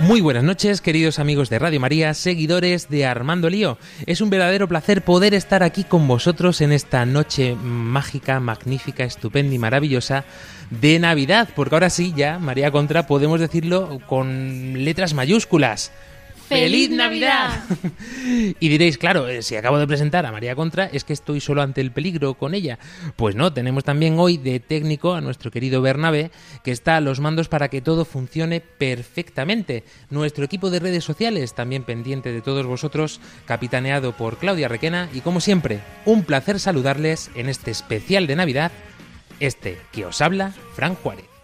Muy 0.00 0.20
buenas 0.20 0.44
noches, 0.44 0.80
queridos 0.80 1.18
amigos 1.18 1.50
de 1.50 1.58
Radio 1.58 1.80
María, 1.80 2.14
seguidores 2.14 2.88
de 2.88 3.04
Armando 3.04 3.50
Lío. 3.50 3.78
Es 4.06 4.20
un 4.20 4.30
verdadero 4.30 4.68
placer 4.68 5.02
poder 5.02 5.34
estar 5.34 5.64
aquí 5.64 5.82
con 5.82 6.06
vosotros 6.06 6.60
en 6.60 6.70
esta 6.70 7.04
noche 7.04 7.56
mágica, 7.56 8.38
magnífica, 8.38 9.02
estupenda 9.02 9.56
y 9.56 9.58
maravillosa 9.58 10.24
de 10.70 11.00
Navidad, 11.00 11.48
porque 11.56 11.74
ahora 11.74 11.90
sí, 11.90 12.14
ya, 12.16 12.38
María 12.38 12.70
Contra, 12.70 13.08
podemos 13.08 13.40
decirlo 13.40 14.00
con 14.06 14.84
letras 14.84 15.14
mayúsculas. 15.14 15.90
¡Feliz 16.48 16.90
Navidad! 16.90 17.62
y 18.58 18.68
diréis, 18.68 18.96
claro, 18.96 19.28
eh, 19.28 19.42
si 19.42 19.54
acabo 19.54 19.78
de 19.78 19.86
presentar 19.86 20.24
a 20.24 20.32
María 20.32 20.56
Contra, 20.56 20.86
es 20.86 21.04
que 21.04 21.12
estoy 21.12 21.40
solo 21.40 21.60
ante 21.60 21.82
el 21.82 21.92
peligro 21.92 22.34
con 22.34 22.54
ella. 22.54 22.78
Pues 23.16 23.36
no, 23.36 23.52
tenemos 23.52 23.84
también 23.84 24.18
hoy 24.18 24.38
de 24.38 24.58
técnico 24.58 25.14
a 25.14 25.20
nuestro 25.20 25.50
querido 25.50 25.82
Bernabé, 25.82 26.30
que 26.64 26.70
está 26.70 26.96
a 26.96 27.00
los 27.02 27.20
mandos 27.20 27.48
para 27.48 27.68
que 27.68 27.82
todo 27.82 28.06
funcione 28.06 28.60
perfectamente. 28.60 29.84
Nuestro 30.08 30.44
equipo 30.44 30.70
de 30.70 30.80
redes 30.80 31.04
sociales, 31.04 31.54
también 31.54 31.84
pendiente 31.84 32.32
de 32.32 32.40
todos 32.40 32.64
vosotros, 32.66 33.20
capitaneado 33.44 34.12
por 34.12 34.38
Claudia 34.38 34.68
Requena, 34.68 35.10
y 35.12 35.20
como 35.20 35.40
siempre, 35.40 35.80
un 36.06 36.24
placer 36.24 36.60
saludarles 36.60 37.30
en 37.34 37.48
este 37.48 37.70
especial 37.70 38.26
de 38.26 38.36
Navidad, 38.36 38.72
este 39.38 39.78
que 39.92 40.06
os 40.06 40.20
habla, 40.22 40.54
Fran 40.74 40.94
Juárez. 40.94 41.37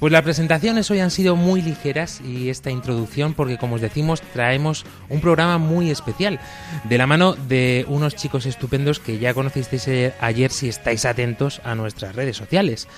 Pues 0.00 0.12
las 0.14 0.22
presentaciones 0.22 0.90
hoy 0.90 1.00
han 1.00 1.10
sido 1.10 1.36
muy 1.36 1.60
ligeras 1.60 2.22
y 2.22 2.48
esta 2.48 2.70
introducción 2.70 3.34
porque 3.34 3.58
como 3.58 3.74
os 3.74 3.82
decimos 3.82 4.22
traemos 4.32 4.86
un 5.10 5.20
programa 5.20 5.58
muy 5.58 5.90
especial 5.90 6.40
de 6.84 6.96
la 6.96 7.06
mano 7.06 7.34
de 7.34 7.84
unos 7.86 8.16
chicos 8.16 8.46
estupendos 8.46 8.98
que 8.98 9.18
ya 9.18 9.34
conocisteis 9.34 9.86
eh, 9.88 10.14
ayer 10.18 10.52
si 10.52 10.70
estáis 10.70 11.04
atentos 11.04 11.60
a 11.64 11.74
nuestras 11.74 12.16
redes 12.16 12.38
sociales. 12.38 12.88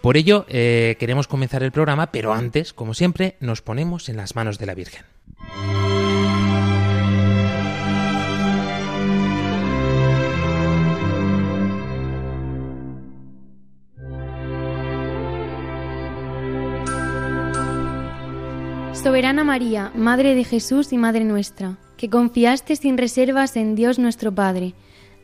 Por 0.00 0.16
ello 0.16 0.46
eh, 0.48 0.94
queremos 1.00 1.26
comenzar 1.26 1.64
el 1.64 1.72
programa 1.72 2.12
pero 2.12 2.32
antes, 2.32 2.72
como 2.72 2.94
siempre, 2.94 3.34
nos 3.40 3.60
ponemos 3.60 4.08
en 4.08 4.16
las 4.16 4.36
manos 4.36 4.56
de 4.58 4.66
la 4.66 4.74
Virgen. 4.74 5.02
Soberana 19.04 19.44
María, 19.44 19.92
Madre 19.94 20.34
de 20.34 20.44
Jesús 20.44 20.90
y 20.94 20.96
Madre 20.96 21.24
nuestra, 21.24 21.76
que 21.98 22.08
confiaste 22.08 22.74
sin 22.74 22.96
reservas 22.96 23.54
en 23.54 23.74
Dios 23.74 23.98
nuestro 23.98 24.34
Padre, 24.34 24.72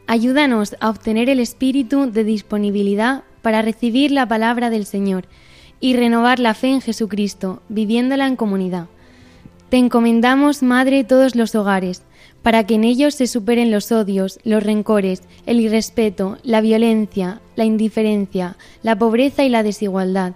ayúdanos 0.06 0.76
a 0.80 0.90
obtener 0.90 1.30
el 1.30 1.40
espíritu 1.40 2.12
de 2.12 2.22
disponibilidad 2.22 3.24
para 3.40 3.62
recibir 3.62 4.10
la 4.10 4.28
palabra 4.28 4.68
del 4.68 4.84
Señor 4.84 5.24
y 5.80 5.96
renovar 5.96 6.40
la 6.40 6.52
fe 6.52 6.68
en 6.68 6.82
Jesucristo, 6.82 7.62
viviéndola 7.70 8.26
en 8.26 8.36
comunidad. 8.36 8.88
Te 9.70 9.78
encomendamos, 9.78 10.62
Madre, 10.62 11.02
todos 11.02 11.34
los 11.34 11.54
hogares, 11.54 12.02
para 12.42 12.64
que 12.66 12.74
en 12.74 12.84
ellos 12.84 13.14
se 13.14 13.26
superen 13.26 13.70
los 13.70 13.92
odios, 13.92 14.40
los 14.44 14.62
rencores, 14.62 15.22
el 15.46 15.58
irrespeto, 15.58 16.36
la 16.42 16.60
violencia, 16.60 17.40
la 17.56 17.64
indiferencia, 17.64 18.58
la 18.82 18.98
pobreza 18.98 19.42
y 19.42 19.48
la 19.48 19.62
desigualdad. 19.62 20.34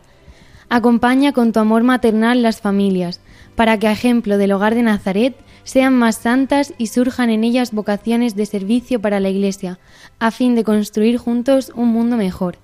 Acompaña 0.70 1.32
con 1.32 1.52
tu 1.52 1.60
amor 1.60 1.82
maternal 1.82 2.42
las 2.42 2.62
familias, 2.62 3.20
para 3.56 3.78
que 3.78 3.88
a 3.88 3.92
ejemplo 3.92 4.38
del 4.38 4.52
hogar 4.52 4.74
de 4.74 4.82
Nazaret 4.82 5.36
sean 5.64 5.94
más 5.94 6.16
santas 6.16 6.74
y 6.78 6.88
surjan 6.88 7.30
en 7.30 7.44
ellas 7.44 7.72
vocaciones 7.72 8.36
de 8.36 8.46
servicio 8.46 9.00
para 9.00 9.20
la 9.20 9.30
Iglesia, 9.30 9.78
a 10.18 10.30
fin 10.30 10.54
de 10.54 10.64
construir 10.64 11.16
juntos 11.18 11.72
un 11.74 11.88
mundo 11.88 12.16
mejor. 12.16 12.58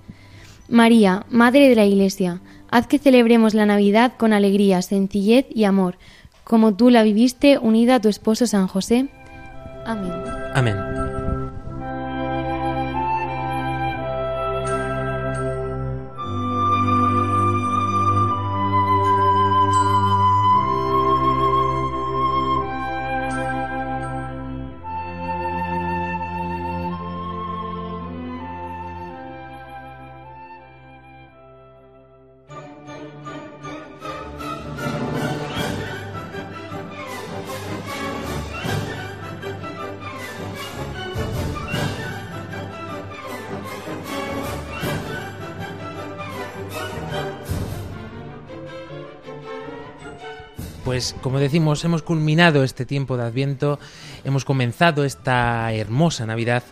María, 0.68 1.24
Madre 1.30 1.68
de 1.68 1.74
la 1.74 1.84
Iglesia, 1.84 2.40
haz 2.70 2.86
que 2.86 2.98
celebremos 2.98 3.54
la 3.54 3.66
Navidad 3.66 4.12
con 4.16 4.32
alegría, 4.32 4.82
sencillez 4.82 5.46
y 5.50 5.64
amor, 5.64 5.96
como 6.44 6.74
tú 6.74 6.90
la 6.90 7.02
viviste 7.02 7.58
unida 7.58 7.96
a 7.96 8.00
tu 8.00 8.08
esposo 8.08 8.46
San 8.46 8.66
José. 8.66 9.08
Amén. 9.84 10.12
Amén. 10.54 10.89
Pues 50.90 51.14
como 51.22 51.38
decimos, 51.38 51.84
hemos 51.84 52.02
culminado 52.02 52.64
este 52.64 52.84
tiempo 52.84 53.16
de 53.16 53.22
Adviento, 53.22 53.78
hemos 54.24 54.44
comenzado 54.44 55.04
esta 55.04 55.72
hermosa 55.72 56.26
Navidad 56.26 56.62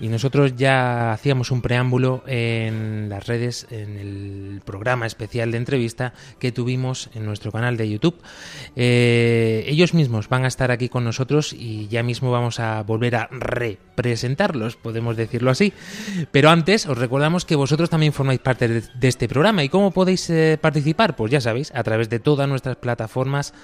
y 0.00 0.08
nosotros 0.08 0.56
ya 0.56 1.12
hacíamos 1.12 1.50
un 1.50 1.62
preámbulo 1.62 2.22
en 2.26 3.08
las 3.08 3.26
redes, 3.26 3.66
en 3.70 3.96
el 3.96 4.60
programa 4.64 5.06
especial 5.06 5.50
de 5.50 5.58
entrevista 5.58 6.12
que 6.38 6.52
tuvimos 6.52 7.10
en 7.14 7.24
nuestro 7.24 7.52
canal 7.52 7.76
de 7.76 7.88
YouTube. 7.88 8.20
Eh, 8.76 9.64
ellos 9.66 9.94
mismos 9.94 10.28
van 10.28 10.44
a 10.44 10.48
estar 10.48 10.70
aquí 10.70 10.88
con 10.88 11.04
nosotros 11.04 11.52
y 11.52 11.88
ya 11.88 12.02
mismo 12.02 12.30
vamos 12.30 12.60
a 12.60 12.82
volver 12.82 13.16
a 13.16 13.28
representarlos, 13.30 14.76
podemos 14.76 15.16
decirlo 15.16 15.50
así. 15.50 15.72
Pero 16.30 16.50
antes 16.50 16.86
os 16.86 16.98
recordamos 16.98 17.44
que 17.44 17.56
vosotros 17.56 17.90
también 17.90 18.12
formáis 18.12 18.40
parte 18.40 18.68
de, 18.68 19.08
este 19.08 19.28
programa 19.28 19.64
y 19.64 19.68
cómo 19.68 19.90
podéis 19.90 20.28
eh, 20.30 20.58
participar, 20.60 21.16
pues 21.16 21.30
ya 21.30 21.40
sabéis, 21.40 21.72
a 21.74 21.82
través 21.82 22.08
de 22.08 22.18
todas 22.18 22.48
nuestras 22.48 22.76
plataformas 22.76 23.54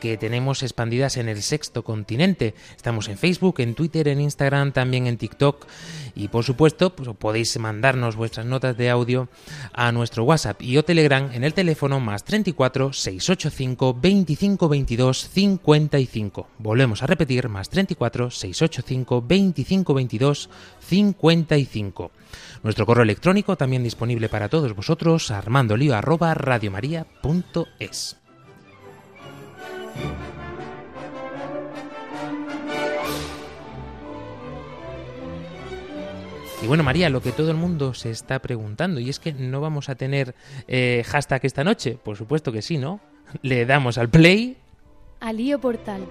que 0.00 0.16
tenemos 0.16 0.62
expandidas 0.62 1.16
en 1.16 1.28
el 1.28 1.42
sexto 1.42 1.84
continente. 1.84 2.54
Estamos 2.74 3.08
en 3.08 3.18
Facebook, 3.18 3.60
en 3.60 3.74
Twitter, 3.74 4.08
en 4.08 4.20
Instagram, 4.20 4.72
también 4.72 5.06
en 5.06 5.18
TikTok 5.18 5.66
y 6.14 6.28
por 6.28 6.44
supuesto 6.44 6.96
pues, 6.96 7.08
podéis 7.18 7.56
mandarnos 7.58 8.16
vuestras 8.16 8.46
notas 8.46 8.76
de 8.76 8.90
audio 8.90 9.28
a 9.72 9.92
nuestro 9.92 10.24
WhatsApp 10.24 10.60
y 10.62 10.76
o 10.76 10.84
Telegram 10.84 11.30
en 11.32 11.44
el 11.44 11.54
teléfono 11.54 12.00
más 12.00 12.24
34 12.24 12.92
685 12.92 13.94
25 14.00 14.68
22 14.68 15.28
55. 15.28 16.48
Volvemos 16.58 17.02
a 17.02 17.06
repetir 17.06 17.48
más 17.48 17.68
34 17.68 18.30
685 18.30 19.22
25 19.22 19.94
22 19.94 20.50
55. 20.80 22.10
Nuestro 22.62 22.86
correo 22.86 23.04
electrónico 23.04 23.56
también 23.56 23.82
disponible 23.82 24.28
para 24.28 24.48
todos 24.48 24.74
vosotros 24.74 25.30
armandolio 25.30 25.94
arroba 25.94 26.34
radiomaria.es. 26.34 28.19
Y 36.62 36.66
bueno, 36.66 36.82
María, 36.82 37.08
lo 37.08 37.22
que 37.22 37.32
todo 37.32 37.50
el 37.50 37.56
mundo 37.56 37.94
se 37.94 38.10
está 38.10 38.38
preguntando, 38.40 39.00
y 39.00 39.08
es 39.08 39.18
que 39.18 39.32
no 39.32 39.62
vamos 39.62 39.88
a 39.88 39.94
tener 39.94 40.34
eh, 40.68 41.02
hashtag 41.06 41.46
esta 41.46 41.64
noche. 41.64 41.96
Por 42.02 42.16
supuesto 42.18 42.52
que 42.52 42.60
sí, 42.60 42.76
¿no? 42.76 43.00
Le 43.40 43.64
damos 43.64 43.96
al 43.96 44.10
play. 44.10 44.58
Alío 45.20 45.58
Portal. 45.58 46.02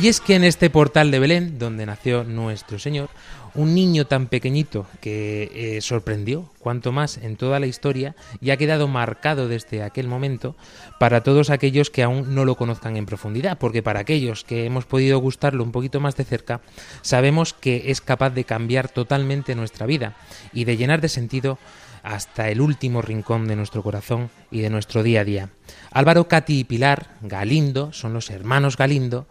Y 0.00 0.08
es 0.08 0.22
que 0.22 0.34
en 0.34 0.44
este 0.44 0.70
portal 0.70 1.10
de 1.10 1.18
Belén, 1.18 1.58
donde 1.58 1.84
nació 1.84 2.24
nuestro 2.24 2.78
Señor, 2.78 3.10
un 3.54 3.74
niño 3.74 4.06
tan 4.06 4.28
pequeñito 4.28 4.86
que 5.02 5.50
eh, 5.54 5.80
sorprendió, 5.82 6.48
cuanto 6.58 6.90
más 6.90 7.18
en 7.18 7.36
toda 7.36 7.60
la 7.60 7.66
historia, 7.66 8.16
y 8.40 8.48
ha 8.48 8.56
quedado 8.56 8.88
marcado 8.88 9.46
desde 9.46 9.82
aquel 9.82 10.08
momento 10.08 10.56
para 10.98 11.22
todos 11.22 11.50
aquellos 11.50 11.90
que 11.90 12.02
aún 12.02 12.34
no 12.34 12.46
lo 12.46 12.54
conozcan 12.54 12.96
en 12.96 13.04
profundidad, 13.04 13.58
porque 13.58 13.82
para 13.82 14.00
aquellos 14.00 14.42
que 14.42 14.64
hemos 14.64 14.86
podido 14.86 15.18
gustarlo 15.18 15.62
un 15.62 15.72
poquito 15.72 16.00
más 16.00 16.16
de 16.16 16.24
cerca, 16.24 16.62
sabemos 17.02 17.52
que 17.52 17.90
es 17.90 18.00
capaz 18.00 18.30
de 18.30 18.44
cambiar 18.44 18.88
totalmente 18.88 19.54
nuestra 19.54 19.84
vida 19.84 20.16
y 20.54 20.64
de 20.64 20.78
llenar 20.78 21.02
de 21.02 21.10
sentido 21.10 21.58
hasta 22.02 22.48
el 22.48 22.62
último 22.62 23.02
rincón 23.02 23.46
de 23.46 23.56
nuestro 23.56 23.82
corazón 23.82 24.30
y 24.50 24.60
de 24.60 24.70
nuestro 24.70 25.02
día 25.02 25.20
a 25.20 25.24
día. 25.24 25.50
Álvaro, 25.90 26.26
Cati 26.26 26.60
y 26.60 26.64
Pilar 26.64 27.16
Galindo 27.20 27.92
son 27.92 28.14
los 28.14 28.30
hermanos 28.30 28.78
Galindo 28.78 29.26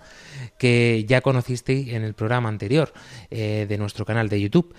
que 0.59 1.05
ya 1.07 1.21
conocisteis 1.21 1.89
en 1.89 2.03
el 2.03 2.13
programa 2.13 2.49
anterior 2.49 2.93
eh, 3.31 3.65
de 3.67 3.77
nuestro 3.79 4.05
canal 4.05 4.29
de 4.29 4.39
YouTube. 4.39 4.75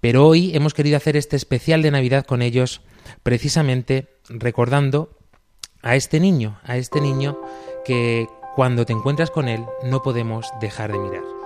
Pero 0.00 0.26
hoy 0.26 0.54
hemos 0.54 0.74
querido 0.74 0.96
hacer 0.96 1.16
este 1.16 1.34
especial 1.34 1.82
de 1.82 1.90
Navidad 1.90 2.24
con 2.24 2.42
ellos 2.42 2.82
precisamente 3.24 4.08
recordando 4.28 5.16
a 5.82 5.96
este 5.96 6.20
niño, 6.20 6.60
a 6.64 6.76
este 6.76 7.00
niño 7.00 7.40
que 7.84 8.28
cuando 8.54 8.84
te 8.84 8.92
encuentras 8.92 9.30
con 9.30 9.48
él 9.48 9.64
no 9.82 10.02
podemos 10.02 10.46
dejar 10.60 10.92
de 10.92 10.98
mirar. 10.98 11.41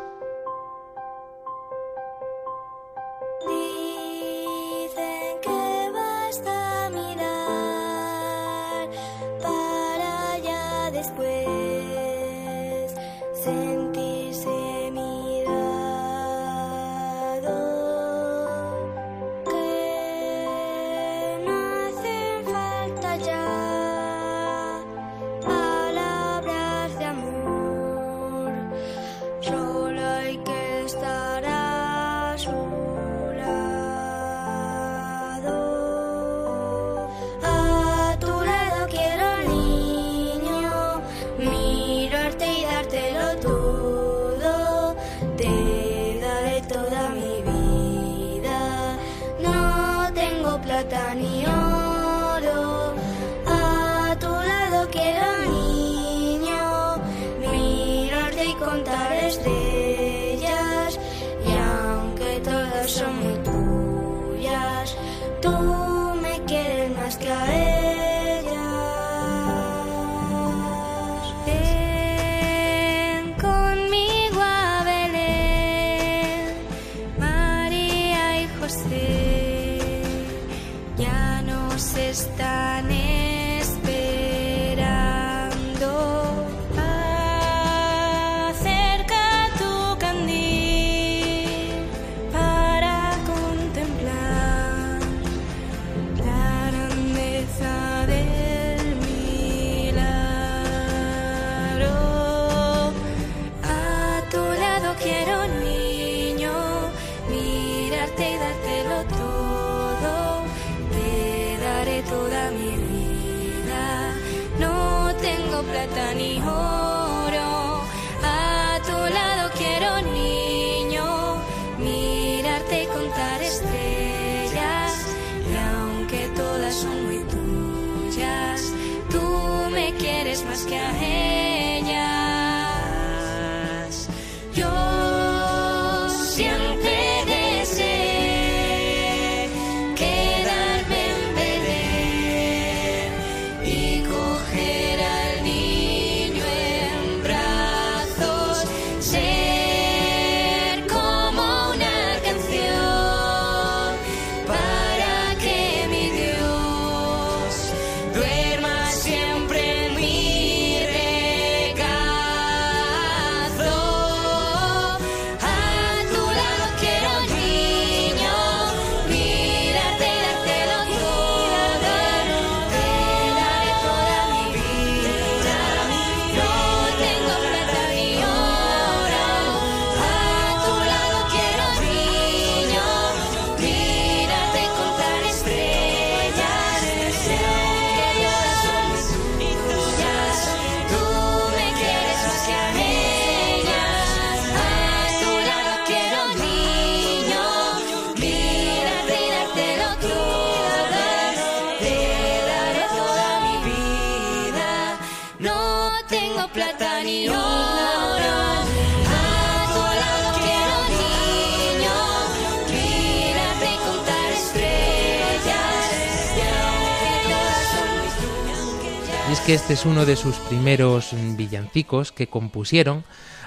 Este 219.56 219.72
es 219.72 219.86
uno 219.86 220.04
de 220.04 220.16
sus 220.16 220.36
primeros 220.36 221.12
villancicos 221.14 222.12
que 222.12 222.26
compusieron. 222.26 223.04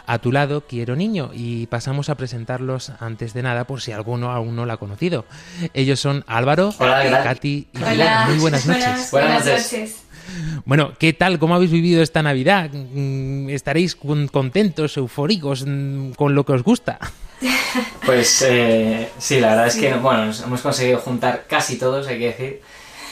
A 0.07 0.17
tu 0.17 0.31
lado 0.31 0.65
quiero 0.65 0.95
niño 0.95 1.29
y 1.35 1.67
pasamos 1.67 2.09
a 2.09 2.15
presentarlos 2.15 2.91
antes 2.99 3.35
de 3.35 3.43
nada 3.43 3.65
por 3.65 3.79
si 3.81 3.91
alguno 3.91 4.31
aún 4.31 4.55
no 4.55 4.65
lo 4.65 4.73
ha 4.73 4.77
conocido. 4.77 5.25
Ellos 5.75 5.99
son 5.99 6.23
Álvaro, 6.25 6.73
Katy 6.79 7.67
y 7.71 7.77
Pilar. 7.77 8.27
Muy 8.27 8.39
buenas 8.39 8.65
noches. 8.65 9.11
Buenas, 9.11 9.45
noches. 9.45 10.03
Bueno, 10.65 10.93
¿qué 10.97 11.13
tal? 11.13 11.37
¿Cómo 11.37 11.53
habéis 11.53 11.69
vivido 11.69 12.01
esta 12.01 12.23
Navidad? 12.23 12.71
Mm, 12.71 13.49
¿Estaréis 13.49 13.95
contentos, 13.95 14.97
eufóricos 14.97 15.63
mm, 15.67 16.13
con 16.13 16.33
lo 16.33 16.43
que 16.43 16.53
os 16.53 16.63
gusta? 16.63 16.97
Pues 18.03 18.41
eh, 18.41 19.09
sí, 19.19 19.39
la 19.39 19.49
verdad 19.49 19.67
es 19.67 19.75
que 19.75 19.93
bueno, 19.93 20.31
hemos 20.43 20.61
conseguido 20.61 20.97
juntar 20.97 21.45
casi 21.47 21.77
todos, 21.77 22.07
hay 22.07 22.17
que 22.17 22.25
decir. 22.25 22.61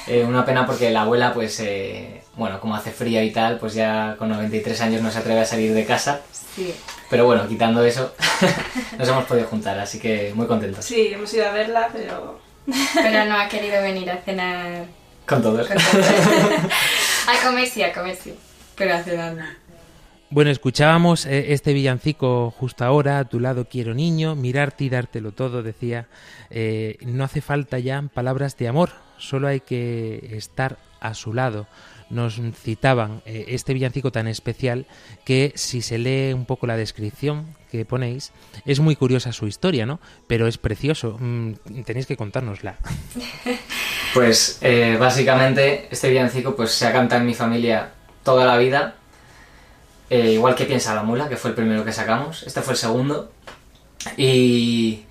Eh, 0.08 0.24
una 0.24 0.44
pena 0.46 0.66
porque 0.66 0.90
la 0.90 1.02
abuela, 1.02 1.34
pues, 1.34 1.60
eh, 1.60 2.24
bueno, 2.38 2.60
como 2.60 2.76
hace 2.76 2.92
frío 2.92 3.22
y 3.24 3.32
tal, 3.32 3.58
pues 3.58 3.74
ya 3.74 4.16
con 4.18 4.30
93 4.30 4.80
años 4.82 5.02
no 5.02 5.12
se 5.12 5.20
atreve 5.20 5.42
a 5.42 5.46
salir 5.46 5.74
de 5.74 5.86
casa. 5.86 6.22
Sí. 6.32 6.74
Pero 7.10 7.26
bueno, 7.26 7.48
quitando 7.48 7.84
eso, 7.84 8.14
nos 8.98 9.08
hemos 9.08 9.26
podido 9.26 9.48
juntar, 9.48 9.78
así 9.80 10.00
que 10.00 10.32
muy 10.36 10.48
contentos. 10.48 10.86
Sí, 10.86 11.08
hemos 11.14 11.34
ido 11.34 11.48
a 11.48 11.52
verla, 11.52 11.90
pero 11.92 12.40
Pero 12.94 13.26
no 13.26 13.40
ha 13.40 13.48
querido 13.48 13.82
venir 13.82 14.10
a 14.12 14.18
cenar. 14.18 14.86
Con 15.26 15.42
todos. 15.42 15.68
con 15.68 15.78
todos. 15.78 16.06
a 17.28 17.46
comer 17.46 17.68
sí, 17.68 17.84
a 17.84 17.94
comer 17.94 18.16
sí. 18.16 18.34
Pero 18.76 18.94
a 18.94 19.04
cenar 19.04 19.36
no. 19.36 19.44
Bueno, 20.30 20.52
escuchábamos 20.52 21.26
eh, 21.26 21.54
este 21.54 21.72
villancico 21.72 22.52
justo 22.52 22.84
ahora, 22.84 23.20
a 23.20 23.26
tu 23.26 23.40
lado 23.40 23.66
quiero 23.70 23.94
niño, 23.94 24.36
mirarte 24.36 24.84
y 24.84 24.90
dártelo 24.90 25.32
todo, 25.32 25.64
decía. 25.64 26.08
Eh, 26.50 26.98
no 27.02 27.24
hace 27.24 27.40
falta 27.40 27.80
ya 27.80 28.02
palabras 28.14 28.58
de 28.58 28.68
amor, 28.68 28.90
solo 29.18 29.48
hay 29.48 29.62
que 29.62 30.36
estar 30.36 30.78
a 31.00 31.14
su 31.14 31.34
lado. 31.34 31.68
Nos 32.10 32.40
citaban 32.64 33.22
eh, 33.26 33.46
este 33.50 33.74
villancico 33.74 34.12
tan 34.12 34.28
especial 34.28 34.86
que 35.26 35.52
si 35.56 35.82
se 35.82 35.98
lee 35.98 36.34
un 36.34 36.46
poco 36.46 36.68
la 36.68 36.78
descripción 36.78 37.56
que 37.72 37.84
ponéis, 37.84 38.32
es 38.66 38.80
muy 38.80 38.96
curiosa 38.96 39.34
su 39.34 39.48
historia, 39.48 39.86
¿no? 39.86 40.00
Pero 40.28 40.48
es 40.48 40.58
precioso. 40.58 41.18
Mm, 41.20 41.54
tenéis 41.86 42.06
que 42.06 42.18
contárnosla. 42.18 42.78
Pues 44.14 44.58
eh, 44.62 44.98
básicamente 45.00 45.90
este 45.92 46.10
villancico 46.10 46.56
pues 46.56 46.72
se 46.72 46.88
ha 46.88 46.94
cantado 46.94 47.22
en 47.22 47.28
mi 47.28 47.34
familia 47.34 47.92
toda 48.24 48.46
la 48.46 48.58
vida. 48.58 48.96
Eh, 50.10 50.32
igual 50.32 50.56
que 50.56 50.66
Piensa 50.66 50.96
la 50.96 51.04
mula, 51.04 51.30
que 51.30 51.36
fue 51.36 51.52
el 51.52 51.56
primero 51.56 51.84
que 51.86 51.92
sacamos. 51.92 52.44
Este 52.44 52.62
fue 52.62 52.74
el 52.74 52.80
segundo. 52.80 53.32
Y... 54.16 55.04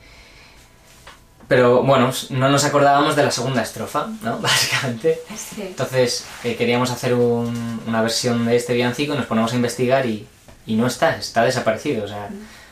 Pero 1.49 1.83
bueno, 1.85 2.11
no 2.31 2.49
nos 2.49 2.65
acordábamos 2.65 3.15
de 3.15 3.23
la 3.23 3.31
segunda 3.31 3.62
estrofa, 3.62 4.09
¿no? 4.23 4.38
Básicamente. 4.41 5.21
Sí. 5.37 5.62
Entonces 5.62 6.25
eh, 6.45 6.57
queríamos 6.57 6.91
hacer 6.91 7.15
un- 7.15 7.81
una 7.87 8.03
versión 8.03 8.45
de 8.47 8.57
este 8.57 8.75
villancico 8.75 9.15
y 9.15 9.17
nos 9.17 9.26
ponemos 9.26 9.53
a 9.53 9.57
investigar 9.57 10.07
y, 10.07 10.26
y 10.67 10.75
no 10.75 10.87
está, 10.88 11.17
está 11.17 11.45
desaparecido. 11.45 12.05
O 12.05 12.09
sea, 12.09 12.29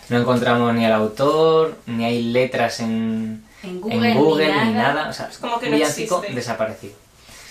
no 0.09 0.19
encontramos 0.19 0.75
ni 0.75 0.85
al 0.85 0.93
autor, 0.93 1.79
ni 1.87 2.05
hay 2.05 2.23
letras 2.25 2.81
en, 2.81 3.45
En 3.63 3.81
Google, 3.81 4.11
en 4.11 4.19
Google 4.19 4.47
ni 4.53 4.53
ni 4.69 4.73
nada. 4.75 4.95
nada. 4.95 5.09
O 5.11 5.13
sea, 5.13 5.29
Es 5.31 5.39
como 5.39 5.59
que 5.61 5.67
un 5.67 5.71
no 5.71 5.77
villancico 5.77 6.17
existe. 6.17 6.35
desaparecido. 6.35 6.95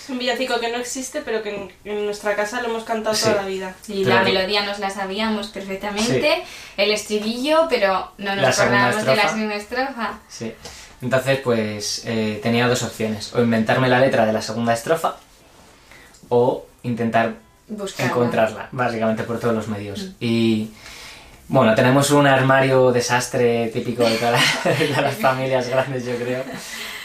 es 0.04 0.10
un 0.10 0.18
villancico 0.18 0.60
que 0.60 0.70
no 0.70 0.76
existe, 0.76 1.22
pero 1.22 1.42
que 1.42 1.54
en, 1.56 1.72
en 1.86 2.04
nuestra 2.04 2.36
casa 2.36 2.60
lo 2.60 2.68
hemos 2.68 2.84
cantado 2.84 3.14
Sí. 3.14 3.22
toda 3.24 3.36
la 3.36 3.48
vida. 3.48 3.74
Y 3.88 4.04
Claro. 4.04 4.22
la 4.22 4.28
melodía 4.30 4.62
nos 4.66 4.78
la 4.78 4.90
sabíamos 4.90 5.46
perfectamente, 5.48 6.44
el 6.76 6.90
estribillo, 6.92 7.66
pero 7.70 8.12
no 8.18 8.36
nos 8.36 8.58
acordábamos 8.60 9.06
de 9.06 9.16
la 9.16 9.28
segunda 9.30 9.54
estrofa. 9.54 10.18
Sí. 10.28 10.52
Entonces, 11.04 11.38
pues 11.44 12.02
eh, 12.06 12.40
tenía 12.42 12.66
dos 12.66 12.82
opciones. 12.82 13.34
O 13.34 13.42
inventarme 13.42 13.90
la 13.90 14.00
letra 14.00 14.24
de 14.24 14.32
la 14.32 14.40
segunda 14.40 14.72
estrofa 14.72 15.16
o 16.30 16.64
intentar 16.82 17.34
Buscarla. 17.68 18.10
encontrarla, 18.10 18.68
básicamente 18.72 19.22
por 19.22 19.38
todos 19.38 19.54
los 19.54 19.68
medios. 19.68 20.12
Y 20.18 20.70
bueno, 21.48 21.74
tenemos 21.74 22.10
un 22.10 22.26
armario 22.26 22.90
desastre 22.90 23.68
típico 23.68 24.02
de 24.02 24.16
todas 24.16 24.32
las, 24.32 24.78
de 24.78 25.02
las 25.02 25.14
familias 25.16 25.68
grandes, 25.68 26.06
yo 26.06 26.16
creo, 26.16 26.42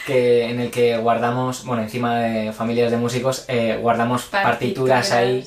que 0.07 0.49
en 0.49 0.61
el 0.61 0.71
que 0.71 0.97
guardamos, 0.97 1.65
bueno, 1.65 1.83
encima 1.83 2.19
de 2.19 2.53
familias 2.53 2.91
de 2.91 2.97
músicos, 2.97 3.43
eh, 3.49 3.77
guardamos 3.81 4.23
partituras, 4.23 5.11
ahí, 5.11 5.45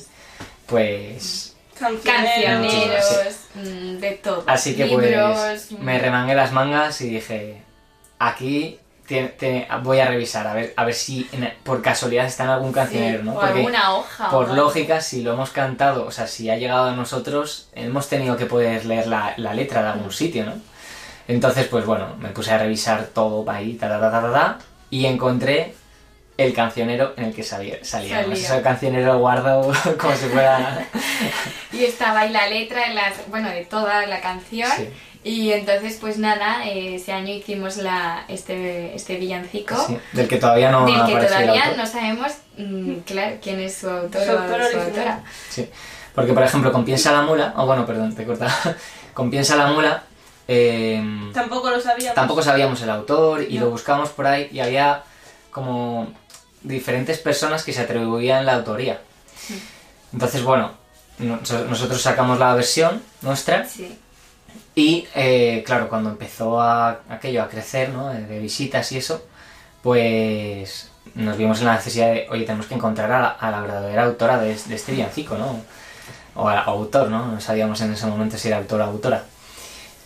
pues... 0.67 1.55
Cancioneros, 1.79 3.47
mm, 3.55 3.97
de 3.97 4.11
todo. 4.23 4.43
Así 4.45 4.75
que 4.75 4.85
Libros, 4.85 5.39
pues 5.39 5.71
mm, 5.71 5.83
me 5.83 5.97
remangué 5.97 6.35
las 6.35 6.51
mangas 6.51 7.01
y 7.01 7.09
dije, 7.09 7.63
aquí 8.27 8.79
voy 9.81 9.99
a 9.99 10.05
revisar, 10.05 10.47
a 10.47 10.53
ver, 10.53 10.73
a 10.77 10.85
ver 10.85 10.93
si 10.93 11.27
en- 11.33 11.53
por 11.63 11.81
casualidad 11.81 12.25
está 12.25 12.45
en 12.45 12.49
algún 12.51 12.71
cancionero, 12.71 13.23
¿no? 13.23 13.31
O 13.33 13.39
Porque- 13.39 13.53
alguna 13.59 13.93
hoja. 13.95 14.29
por 14.29 14.49
lógica, 14.51 15.01
si 15.01 15.21
lo 15.23 15.33
hemos 15.33 15.49
cantado, 15.51 16.05
o 16.05 16.11
sea, 16.11 16.27
si 16.27 16.49
ha 16.49 16.55
llegado 16.57 16.89
a 16.89 16.95
nosotros, 16.95 17.67
hemos 17.73 18.07
tenido 18.07 18.37
que 18.37 18.45
poder 18.45 18.85
leer 18.85 19.07
la, 19.07 19.33
la 19.37 19.53
letra 19.53 19.83
de 19.83 19.89
algún 19.89 20.11
sitio, 20.11 20.45
¿no? 20.45 20.53
Entonces, 21.27 21.67
pues 21.67 21.85
bueno, 21.85 22.15
me 22.19 22.29
puse 22.29 22.51
a 22.51 22.57
revisar 22.57 23.05
todo 23.13 23.49
ahí, 23.49 23.73
ta, 23.73 23.87
ta, 23.89 23.99
ta, 23.99 24.11
ta, 24.11 24.21
ta, 24.21 24.31
ta, 24.33 24.57
y 24.89 25.05
encontré 25.05 25.73
el 26.37 26.53
cancionero 26.53 27.13
en 27.17 27.25
el 27.25 27.33
que 27.35 27.43
salía. 27.43 27.77
salía 27.83 28.21
Salía. 28.23 28.33
Ese 28.33 28.61
cancionero 28.61 29.19
guardo 29.19 29.71
como 29.99 30.15
si 30.15 30.25
fuera... 30.27 30.85
Y 31.71 31.85
estaba 31.85 32.21
ahí 32.21 32.29
la 32.31 32.47
letra, 32.47 32.87
las, 32.93 33.13
bueno, 33.29 33.49
de 33.49 33.65
toda 33.65 34.05
la 34.05 34.19
canción. 34.21 34.69
Sí. 34.75 34.89
Y 35.25 35.53
entonces, 35.53 35.97
pues 36.01 36.17
nada, 36.17 36.65
eh, 36.67 36.95
ese 36.95 37.13
año 37.13 37.33
hicimos 37.33 37.77
la, 37.77 38.25
este, 38.27 38.93
este 38.93 39.15
villancico. 39.15 39.75
Sí, 39.87 39.97
del 40.11 40.27
que 40.27 40.37
todavía 40.37 40.69
no 40.69 40.85
del 40.85 40.95
que 41.05 41.25
todavía 41.27 41.63
autor. 41.63 41.77
no 41.77 41.85
sabemos, 41.87 42.31
mm, 42.57 42.93
claro, 43.05 43.37
quién 43.41 43.59
es 43.61 43.75
su 43.77 43.89
autor 43.89 44.21
Su 44.25 44.31
o 44.31 44.37
autor 44.39 44.71
su 44.71 44.79
autora. 44.79 45.23
Sí, 45.49 45.69
porque 46.13 46.33
por 46.33 46.43
ejemplo 46.43 46.71
con 46.73 46.83
Piensa 46.83 47.13
la 47.13 47.21
mula, 47.21 47.53
o 47.55 47.65
bueno, 47.65 47.85
perdón, 47.85 48.13
te 48.13 48.25
corta, 48.25 48.47
con 49.13 49.29
Piensa 49.31 49.55
la 49.55 49.67
mula, 49.67 50.03
eh, 50.49 51.01
Tampoco 51.33 51.69
lo 51.69 51.79
sabíamos. 51.79 52.15
tampoco 52.15 52.41
sabíamos 52.41 52.81
el 52.81 52.89
autor 52.89 53.43
y 53.43 53.55
No. 53.59 53.65
lo 53.65 53.71
buscamos 53.71 54.09
por 54.09 54.27
ahí 54.27 54.49
y 54.51 54.59
había 54.59 55.03
como 55.51 56.11
diferentes 56.63 57.17
personas 57.19 57.63
que 57.63 57.71
se 57.71 57.79
atribuían 57.81 58.45
la 58.45 58.55
autoría. 58.55 58.99
Entonces, 60.11 60.43
bueno, 60.43 60.71
nos- 61.19 61.49
nosotros 61.49 62.01
sacamos 62.01 62.39
la 62.39 62.53
versión 62.55 63.01
nuestra 63.21 63.65
Sí. 63.65 63.97
Y 64.75 65.07
eh, 65.15 65.63
claro, 65.65 65.89
cuando 65.89 66.09
empezó 66.09 66.61
aquello 66.61 67.43
a 67.43 67.49
crecer, 67.49 67.89
¿no? 67.89 68.09
De, 68.09 68.39
visitas 68.39 68.91
y 68.91 68.97
eso, 68.97 69.23
pues 69.81 70.89
nos 71.15 71.37
vimos 71.37 71.59
en 71.59 71.65
la 71.67 71.75
necesidad 71.75 72.07
de, 72.13 72.27
oye, 72.29 72.45
tenemos 72.45 72.67
que 72.67 72.75
encontrar 72.75 73.11
a 73.11 73.51
la, 73.51 73.61
verdadera 73.61 74.03
autora 74.05 74.39
de, 74.39 74.55
de 74.55 74.75
este 74.75 74.93
villancico, 74.93 75.37
¿no? 75.37 75.59
O 76.35 76.49
a- 76.49 76.59
autor, 76.61 77.09
¿no? 77.09 77.27
No 77.27 77.41
sabíamos 77.41 77.81
en 77.81 77.93
ese 77.93 78.05
momento 78.07 78.37
si 78.37 78.47
era 78.47 78.57
autor 78.57 78.81
o 78.81 78.85
autora. 78.85 79.23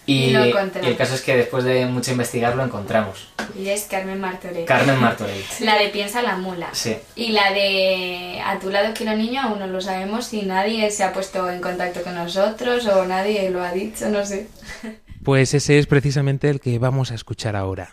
Y, 0.08 0.14
Y 0.14 0.32
y 0.32 0.86
el 0.86 0.96
caso 0.96 1.16
es 1.16 1.22
que 1.22 1.36
después 1.36 1.66
de 1.66 1.86
mucho 1.86 2.12
investigar 2.12 2.56
lo 2.56 2.64
encontramos. 2.64 3.28
Y 3.60 3.68
es 3.68 3.84
Carmen 3.84 4.22
Martorell. 4.22 4.64
Carmen 4.64 4.98
Martorell. 5.00 5.44
La 5.60 5.78
de 5.78 5.90
Piensa 5.90 6.22
la 6.22 6.38
mula. 6.38 6.70
Sí. 6.72 6.96
Y 7.16 7.34
la 7.34 7.52
de 7.52 8.42
A 8.44 8.58
tu 8.58 8.70
lado 8.70 8.94
quiero 8.96 9.16
niño 9.18 9.42
aún 9.42 9.60
no 9.60 9.68
lo 9.68 9.82
sabemos 9.82 10.28
si 10.28 10.44
nadie 10.44 10.90
se 10.92 11.04
ha 11.04 11.12
puesto 11.12 11.50
en 11.52 11.60
contacto 11.60 12.04
con 12.04 12.16
nosotros 12.16 12.86
o 12.88 13.06
nadie 13.06 13.50
lo 13.50 13.62
ha 13.62 13.74
dicho, 13.74 14.10
no 14.10 14.26
sé. 14.26 14.48
Pues 15.24 15.54
ese 15.54 15.78
es 15.78 15.88
precisamente 15.88 16.50
el 16.50 16.62
que 16.62 16.80
vamos 16.80 17.12
a 17.12 17.16
escuchar 17.16 17.58
ahora. 17.58 17.90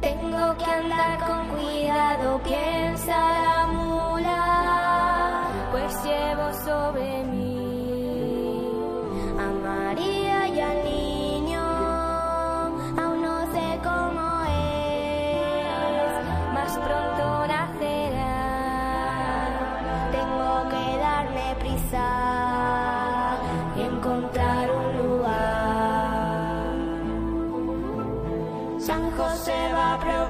Tengo 0.00 0.56
que 0.58 0.64
andar 0.64 1.18
con 1.20 1.48
cuidado, 1.56 2.42
piensa 2.42 2.77
un 24.36 24.96
lugar. 24.98 26.74
San 28.78 29.10
José 29.10 29.72
va 29.72 29.98
preocupado 29.98 30.27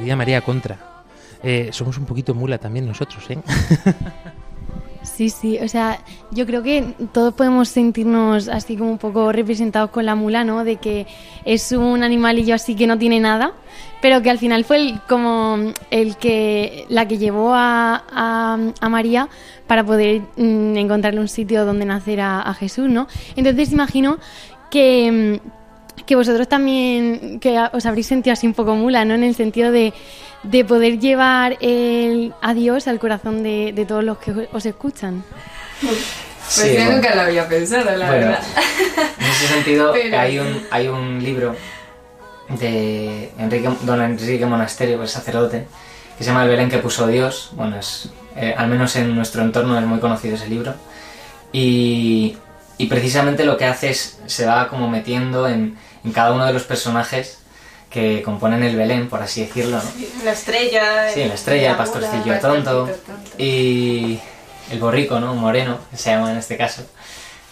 Querida 0.00 0.16
María 0.16 0.40
Contra, 0.40 0.78
eh, 1.42 1.68
somos 1.72 1.98
un 1.98 2.06
poquito 2.06 2.34
mula 2.34 2.56
también 2.56 2.86
nosotros, 2.86 3.22
¿eh? 3.28 3.38
Sí, 5.02 5.28
sí, 5.30 5.58
o 5.58 5.66
sea, 5.68 5.98
yo 6.30 6.46
creo 6.46 6.62
que 6.62 6.94
todos 7.12 7.32
podemos 7.34 7.68
sentirnos 7.70 8.48
así 8.48 8.76
como 8.76 8.90
un 8.90 8.98
poco 8.98 9.32
representados 9.32 9.90
con 9.90 10.04
la 10.06 10.14
mula, 10.14 10.44
¿no? 10.44 10.62
De 10.64 10.76
que 10.76 11.06
es 11.44 11.72
un 11.72 12.02
animalillo 12.02 12.54
así 12.54 12.74
que 12.76 12.86
no 12.86 12.98
tiene 12.98 13.18
nada, 13.20 13.52
pero 14.02 14.20
que 14.22 14.30
al 14.30 14.38
final 14.38 14.64
fue 14.64 14.76
el, 14.76 15.00
como 15.08 15.56
el 15.90 16.16
que 16.16 16.84
la 16.88 17.06
que 17.08 17.16
llevó 17.18 17.54
a, 17.54 18.04
a- 18.80 18.88
María 18.90 19.28
para 19.66 19.84
poder 19.84 20.22
mm, 20.36 20.76
encontrarle 20.76 21.20
un 21.20 21.28
sitio 21.28 21.64
donde 21.66 21.84
nacer 21.86 22.20
a, 22.20 22.40
a 22.42 22.52
Jesús, 22.54 22.88
¿no? 22.88 23.06
Entonces 23.36 23.72
imagino 23.72 24.18
que, 24.70 25.40
mm, 25.42 25.59
que 26.04 26.16
vosotros 26.16 26.48
también 26.48 27.38
que 27.40 27.58
os 27.72 27.86
habréis 27.86 28.06
sentido 28.06 28.32
así 28.32 28.46
un 28.46 28.54
poco 28.54 28.74
mula, 28.74 29.04
¿no? 29.04 29.14
En 29.14 29.24
el 29.24 29.34
sentido 29.34 29.70
de, 29.72 29.92
de 30.42 30.64
poder 30.64 30.98
llevar 30.98 31.56
el, 31.60 32.32
a 32.42 32.54
Dios 32.54 32.88
al 32.88 32.98
corazón 32.98 33.42
de, 33.42 33.72
de 33.74 33.84
todos 33.86 34.04
los 34.04 34.18
que 34.18 34.48
os 34.52 34.66
escuchan. 34.66 35.22
Pues 35.80 35.98
Sí, 36.48 36.68
yo 36.68 36.74
bueno. 36.80 36.92
nunca 36.96 37.14
lo 37.14 37.20
había 37.22 37.48
pensado, 37.48 37.84
la 37.96 38.06
Bueno, 38.08 38.26
verdad. 38.26 38.42
En 39.18 39.26
ese 39.26 39.46
sentido, 39.46 39.92
Pero 39.94 40.18
hay, 40.18 40.38
un, 40.40 40.66
hay 40.72 40.88
un 40.88 41.22
libro 41.22 41.54
de 42.48 43.30
Enrique, 43.38 43.68
don 43.82 44.02
Enrique 44.02 44.46
Monasterio, 44.46 45.00
el 45.00 45.08
sacerdote, 45.08 45.66
que 46.18 46.24
se 46.24 46.30
llama 46.30 46.42
El 46.42 46.50
Belén 46.50 46.68
que 46.68 46.78
puso 46.78 47.06
Dios. 47.06 47.50
Bueno, 47.52 47.78
es, 47.78 48.08
eh, 48.36 48.54
al 48.56 48.68
menos 48.68 48.96
en 48.96 49.14
nuestro 49.14 49.42
entorno 49.42 49.78
es 49.78 49.84
muy 49.86 50.00
conocido 50.00 50.34
ese 50.34 50.48
libro. 50.48 50.74
Y, 51.52 52.36
y 52.78 52.86
precisamente 52.86 53.44
lo 53.44 53.56
que 53.56 53.66
hace 53.66 53.90
es, 53.90 54.18
se 54.26 54.46
va 54.46 54.68
como 54.68 54.88
metiendo 54.88 55.46
en, 55.48 55.76
en 56.04 56.12
cada 56.12 56.32
uno 56.32 56.46
de 56.46 56.52
los 56.52 56.64
personajes 56.64 57.38
que 57.90 58.22
componen 58.22 58.62
el 58.62 58.76
Belén, 58.76 59.08
por 59.08 59.22
así 59.22 59.40
decirlo, 59.40 59.78
¿no? 59.82 59.90
La 60.24 60.32
estrella. 60.32 61.10
Sí, 61.12 61.24
la 61.24 61.34
estrella, 61.34 61.72
el 61.72 61.76
pastorcillo 61.76 62.38
tonto 62.38 62.88
y 63.36 64.20
el 64.70 64.78
borrico, 64.78 65.18
¿no? 65.18 65.34
Moreno, 65.34 65.78
que 65.90 65.96
se 65.96 66.10
llama 66.10 66.30
en 66.30 66.38
este 66.38 66.56
caso. 66.56 66.82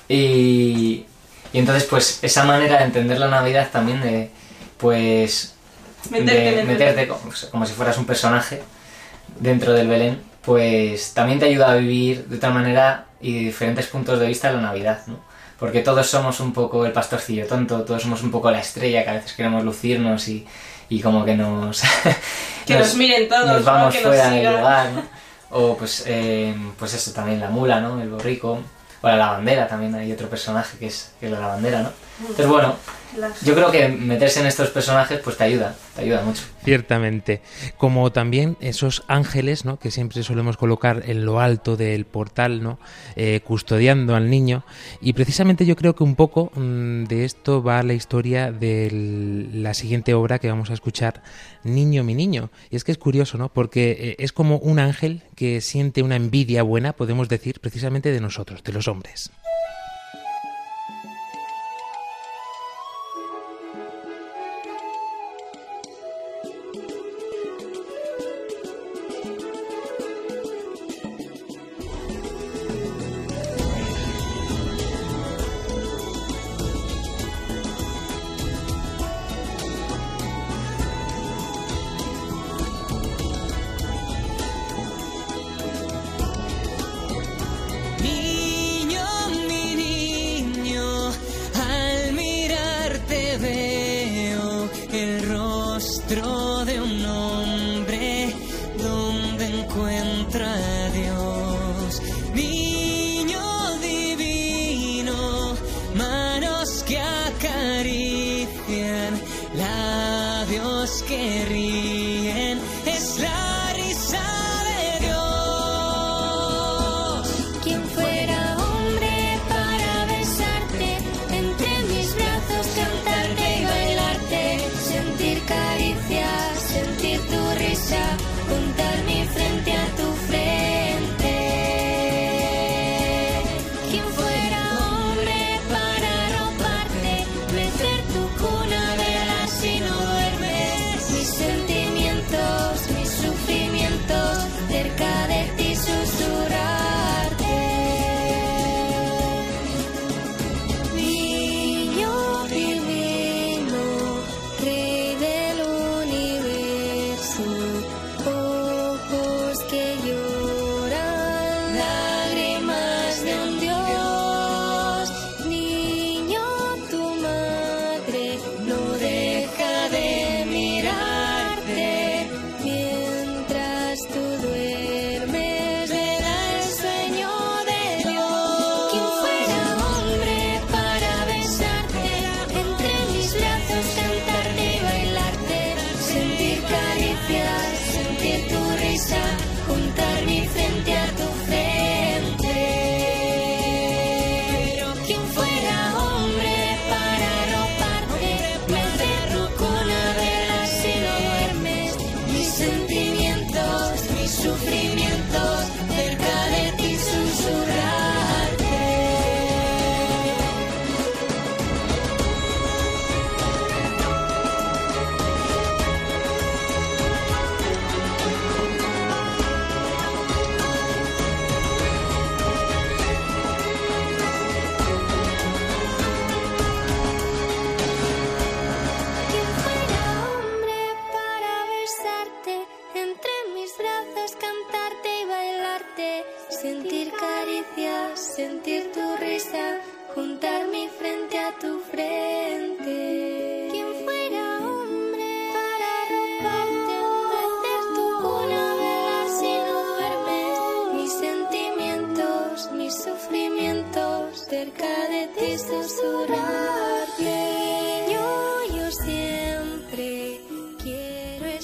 Y, 0.08 1.06
y 1.52 1.58
entonces, 1.58 1.84
pues, 1.84 2.20
esa 2.22 2.44
manera 2.44 2.78
de 2.78 2.84
entender 2.84 3.18
la 3.18 3.28
Navidad 3.28 3.68
también 3.72 4.00
de, 4.00 4.30
pues, 4.78 5.54
Meterte 6.10 6.56
de 6.56 6.64
meterte 6.64 7.08
como, 7.08 7.32
como 7.50 7.66
si 7.66 7.72
fueras 7.74 7.98
un 7.98 8.06
personaje 8.06 8.62
dentro 9.40 9.72
del 9.72 9.88
Belén, 9.88 10.22
pues 10.42 11.12
también 11.12 11.38
te 11.38 11.46
ayuda 11.46 11.72
a 11.72 11.76
vivir 11.76 12.26
de 12.26 12.36
otra 12.36 12.50
manera 12.50 13.06
y 13.20 13.34
de 13.34 13.40
diferentes 13.40 13.86
puntos 13.88 14.18
de 14.18 14.26
vista 14.26 14.50
la 14.52 14.60
Navidad, 14.60 15.02
¿no? 15.06 15.18
Porque 15.58 15.80
todos 15.80 16.08
somos 16.08 16.40
un 16.40 16.52
poco 16.52 16.86
el 16.86 16.92
pastorcillo 16.92 17.46
tonto, 17.46 17.82
todos 17.82 18.02
somos 18.02 18.22
un 18.22 18.30
poco 18.30 18.50
la 18.50 18.60
estrella 18.60 19.02
que 19.02 19.10
a 19.10 19.14
veces 19.14 19.32
queremos 19.32 19.64
lucirnos 19.64 20.28
y, 20.28 20.46
y 20.88 21.00
como 21.00 21.24
que 21.24 21.34
nos... 21.34 21.82
Que 22.66 22.78
nos 22.78 22.94
miren 22.96 23.28
todos, 23.28 23.46
Nos 23.46 23.61
¿no? 23.61 23.64
vamos 23.64 23.94
nos 23.94 24.02
fuera 24.02 24.30
del 24.30 24.56
lugar, 24.56 24.90
¿no? 24.92 25.02
O 25.50 25.74
pues, 25.76 26.04
eh, 26.06 26.54
pues 26.78 26.92
eso, 26.92 27.12
también 27.12 27.40
la 27.40 27.48
mula, 27.48 27.80
¿no? 27.80 28.00
El 28.00 28.11
borrico. 28.11 28.61
O 29.00 29.09
la 29.09 29.16
lavandera, 29.16 29.66
también 29.66 29.94
hay 29.94 30.12
otro 30.12 30.28
personaje 30.28 30.76
que 30.76 30.87
es, 30.88 31.12
que 31.18 31.26
es 31.26 31.33
la 31.33 31.40
lavandera, 31.40 31.83
¿no? 31.83 31.92
Entonces, 32.20 32.46
bueno, 32.46 32.74
Las- 33.16 33.40
yo 33.42 33.55
creo 33.55 33.71
que 33.71 33.88
meterse 33.88 34.40
en 34.40 34.47
estos 34.47 34.71
personajes 34.71 35.21
pues 35.25 35.37
te 35.37 35.44
ayuda, 35.44 35.75
te 35.97 36.03
ayuda 36.03 36.23
mucho. 36.23 36.42
Ciertamente. 36.64 37.40
Como 37.79 38.12
también 38.12 38.57
esos 38.61 39.05
ángeles, 39.09 39.64
¿no? 39.64 39.79
Que 39.79 39.90
siempre 39.90 40.23
solemos 40.23 40.57
colocar 40.57 41.03
en 41.07 41.25
lo 41.25 41.40
alto 41.40 41.77
del 41.77 42.05
portal, 42.05 42.62
¿no? 42.62 42.79
Eh, 43.16 43.40
custodiando 43.44 44.14
al 44.14 44.29
niño. 44.29 44.64
Y 45.01 45.14
precisamente 45.14 45.64
yo 45.64 45.77
creo 45.77 45.94
que 45.94 46.05
un 46.05 46.14
poco 46.16 46.53
mm, 46.55 47.05
de 47.05 47.25
esto 47.25 47.62
va 47.62 47.83
la 47.83 47.94
historia 47.94 48.53
de 48.53 49.49
la 49.53 49.73
siguiente 49.75 50.12
obra 50.14 50.38
que 50.38 50.49
vamos 50.49 50.71
a 50.71 50.75
escuchar, 50.75 51.23
Niño 51.64 52.05
mi 52.05 52.14
niño. 52.14 52.51
Y 52.71 52.77
es 52.77 52.85
que 52.85 52.92
es 52.92 52.99
curioso, 52.99 53.37
¿no? 53.37 53.49
Porque 53.53 53.90
eh, 53.99 54.16
es 54.18 54.33
como 54.33 54.59
un 54.59 54.79
ángel 54.79 55.23
que 55.35 55.61
siente 55.61 56.03
una 56.03 56.16
envidia 56.16 56.62
buena, 56.62 56.92
podemos 56.92 57.29
decir, 57.29 57.61
precisamente 57.61 58.12
de 58.12 58.21
nosotros, 58.21 58.62
de 58.62 58.73
los 58.73 58.87
hombres. 58.88 59.31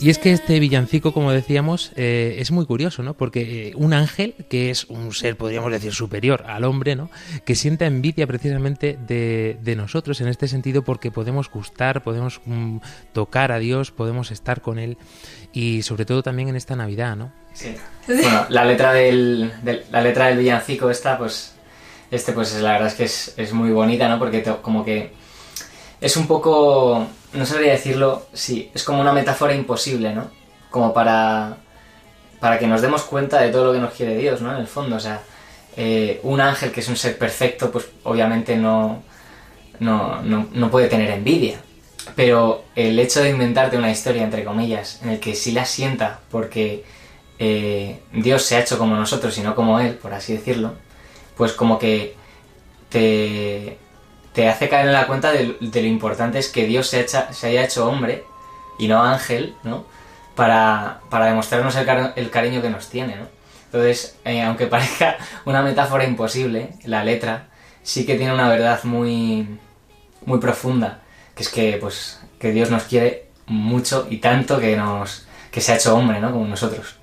Y 0.05 0.11
es 0.11 0.19
que 0.19 0.33
este 0.33 0.61
villancico, 0.61 1.15
como 1.15 1.33
decíamos, 1.33 1.91
eh, 1.97 2.37
es 2.39 2.51
muy 2.51 2.67
curioso, 2.67 3.03
¿no? 3.03 3.15
Porque 3.15 3.69
eh, 3.69 3.73
un 3.75 3.95
ángel, 3.95 4.35
que 4.51 4.69
es 4.69 4.85
un 4.91 5.15
ser, 5.15 5.39
podríamos 5.39 5.73
decir, 5.73 5.95
superior 5.95 6.45
al 6.47 6.65
hombre, 6.65 6.95
¿no? 6.95 7.09
Que 7.47 7.55
sienta 7.55 7.87
envidia 7.87 8.27
precisamente 8.27 8.99
de, 9.01 9.75
nosotros 9.79 10.21
en 10.21 10.29
este 10.29 10.47
sentido 10.47 10.85
porque 10.85 11.11
podemos 11.11 11.51
gustar, 11.51 12.03
podemos 12.03 12.43
mm, 12.45 12.81
tocar 13.15 13.51
a 13.51 13.59
Dios, 13.59 13.93
podemos 13.93 14.31
estar 14.31 14.61
con 14.61 14.79
Él 14.79 14.99
y 15.55 15.81
sobre 15.81 16.05
todo 16.05 16.23
también 16.23 16.51
en 16.51 16.57
esta 16.57 16.77
Navidad, 16.77 17.17
¿no? 17.17 17.33
Sí. 17.55 17.75
Bueno, 18.07 18.45
la 18.51 18.67
letra 18.67 18.93
del, 18.93 19.55
la 19.91 20.03
letra 20.03 20.27
del 20.27 20.37
villancico 20.37 20.91
esta, 20.91 21.17
pues, 21.17 21.55
este, 22.11 22.35
pues 22.35 22.53
la 22.61 22.73
verdad 22.73 22.89
es 22.89 22.95
que 22.95 23.05
es, 23.05 23.35
es 23.39 23.55
muy 23.55 23.71
bonita, 23.71 24.07
¿no? 24.11 24.19
Porque 24.19 24.43
como 24.61 24.85
que 24.85 25.15
es 26.05 26.19
un 26.19 26.27
poco, 26.27 27.07
no 27.33 27.47
sabría 27.47 27.73
decirlo, 27.73 28.27
sí, 28.35 28.71
es 28.75 28.85
como 28.85 29.01
una 29.01 29.15
metáfora 29.15 29.55
imposible, 29.55 30.13
¿no? 30.13 30.31
Como 30.71 30.93
para, 30.93 31.57
para 32.41 32.59
que 32.59 32.67
nos 32.67 32.83
demos 32.83 33.05
cuenta 33.05 33.41
de 33.41 33.51
todo 33.51 33.65
lo 33.65 33.73
que 33.73 33.79
nos 33.79 33.95
quiere 33.95 34.15
Dios, 34.15 34.43
¿no? 34.43 34.53
En 34.53 34.59
el 34.59 34.67
fondo, 34.67 34.97
o 34.97 35.01
sea, 35.01 35.23
eh, 35.79 36.21
un 36.23 36.43
ángel 36.43 36.73
que 36.73 36.81
es 36.81 36.89
un 36.89 36.99
ser 36.99 37.17
perfecto, 37.17 37.71
pues 37.71 37.87
obviamente 38.03 38.55
no, 38.55 39.03
no, 39.81 40.21
no, 40.21 40.47
no 40.53 40.71
puede 40.71 40.89
tener 40.89 41.11
envidia. 41.11 41.59
Pero 42.15 42.65
el 42.77 42.99
hecho 42.99 43.23
de 43.23 43.31
inventarte 43.31 43.79
una 43.79 43.91
historia, 43.91 44.25
entre 44.25 44.45
comillas, 44.45 45.01
en 45.03 45.09
el 45.09 45.21
que 45.21 45.35
sí 45.35 45.53
la 45.53 45.65
sienta 45.65 46.21
porque 46.31 46.85
eh, 47.39 48.03
Dios 48.13 48.43
se 48.43 48.57
ha 48.57 48.61
hecho 48.61 48.77
como 48.77 48.95
nosotros 48.95 49.39
y 49.39 49.41
no 49.41 49.55
como 49.55 49.81
Él, 49.81 49.95
por 49.95 50.13
así 50.13 50.35
decirlo, 50.35 50.75
pues 51.35 51.55
como 51.55 51.79
que 51.79 52.15
te, 52.91 53.79
te 54.35 54.49
hace 54.49 54.69
caer 54.69 54.87
en 54.87 54.93
la 54.93 55.07
cuenta 55.07 55.33
de, 55.33 55.57
lo 55.61 55.81
importante 55.87 56.39
es 56.39 56.49
que 56.49 56.67
Dios 56.67 56.89
se, 56.89 57.07
haya 57.47 57.65
hecho 57.65 57.89
hombre 57.89 58.25
y 58.79 58.89
no 58.89 59.03
ángel, 59.03 59.55
¿no? 59.63 59.85
Para, 60.35 61.01
para 61.09 61.27
demostrarnos 61.27 61.77
el 61.77 62.31
cariño 62.31 62.61
que 62.61 62.71
nos 62.71 62.89
tiene, 62.89 63.17
¿no? 63.17 63.29
Entonces, 63.67 64.17
eh, 64.25 64.43
aunque 64.43 64.67
parezca 64.69 65.17
una 65.45 65.63
metáfora 65.63 66.05
imposible, 66.05 66.71
la 66.85 67.05
letra 67.05 67.49
sí 67.83 68.05
que 68.05 68.17
tiene 68.17 68.35
una 68.35 68.49
verdad 68.49 68.83
muy, 68.85 69.59
muy 70.27 70.39
profunda, 70.39 71.01
que 71.35 71.43
es 71.43 71.49
que, 71.49 71.79
pues, 71.81 72.21
que 72.39 72.51
Dios 72.53 72.71
nos 72.71 72.85
quiere 72.85 73.29
mucho 73.47 74.07
y 74.11 74.19
tanto 74.19 74.59
que 74.59 74.77
nos 74.77 75.27
que 75.51 75.61
se 75.61 75.73
ha 75.73 75.77
hecho 75.77 75.95
hombre, 75.97 76.19
¿no? 76.19 76.33
Como 76.33 76.47
nosotros. 76.47 76.97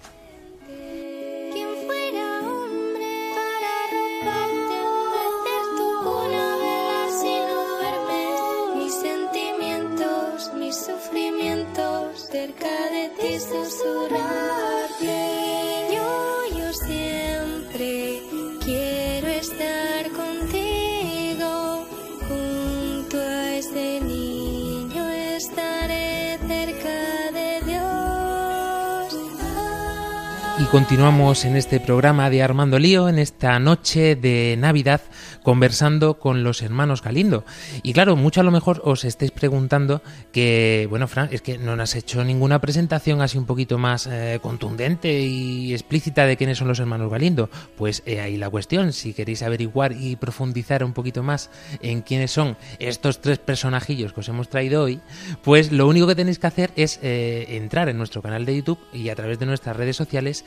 Continuamos 30.71 31.43
en 31.43 31.57
este 31.57 31.81
programa 31.81 32.29
de 32.29 32.41
Armando 32.41 32.79
Lío, 32.79 33.09
en 33.09 33.19
esta 33.19 33.59
noche 33.59 34.15
de 34.15 34.55
Navidad, 34.57 35.01
conversando 35.43 36.19
con 36.19 36.43
los 36.43 36.61
hermanos 36.61 37.01
Galindo. 37.01 37.45
Y 37.83 37.93
claro, 37.93 38.15
mucho 38.15 38.41
a 38.41 38.43
lo 38.43 38.51
mejor 38.51 38.81
os 38.85 39.03
estáis 39.03 39.31
preguntando 39.31 40.01
que, 40.31 40.87
bueno, 40.89 41.07
Fran, 41.07 41.29
es 41.31 41.41
que 41.41 41.57
no 41.57 41.75
nos 41.75 41.91
has 41.91 41.95
hecho 41.95 42.23
ninguna 42.23 42.61
presentación 42.61 43.21
así 43.21 43.37
un 43.37 43.45
poquito 43.45 43.77
más 43.77 44.07
eh, 44.07 44.39
contundente 44.41 45.21
y 45.21 45.73
explícita 45.73 46.25
de 46.25 46.37
quiénes 46.37 46.57
son 46.57 46.67
los 46.67 46.79
hermanos 46.79 47.11
Galindo. 47.11 47.49
Pues 47.75 48.03
eh, 48.05 48.19
ahí 48.21 48.37
la 48.37 48.49
cuestión, 48.49 48.93
si 48.93 49.13
queréis 49.13 49.41
averiguar 49.43 49.93
y 49.93 50.15
profundizar 50.15 50.83
un 50.83 50.93
poquito 50.93 51.23
más 51.23 51.49
en 51.81 52.01
quiénes 52.01 52.31
son 52.31 52.57
estos 52.79 53.21
tres 53.21 53.39
personajillos 53.39 54.13
que 54.13 54.19
os 54.21 54.29
hemos 54.29 54.49
traído 54.49 54.83
hoy, 54.83 54.99
pues 55.43 55.71
lo 55.71 55.87
único 55.87 56.07
que 56.07 56.15
tenéis 56.15 56.39
que 56.39 56.47
hacer 56.47 56.71
es 56.75 56.99
eh, 57.01 57.45
entrar 57.49 57.89
en 57.89 57.97
nuestro 57.97 58.21
canal 58.21 58.45
de 58.45 58.55
YouTube 58.55 58.79
y 58.93 59.09
a 59.09 59.15
través 59.15 59.39
de 59.39 59.45
nuestras 59.45 59.75
redes 59.75 59.95
sociales 59.95 60.45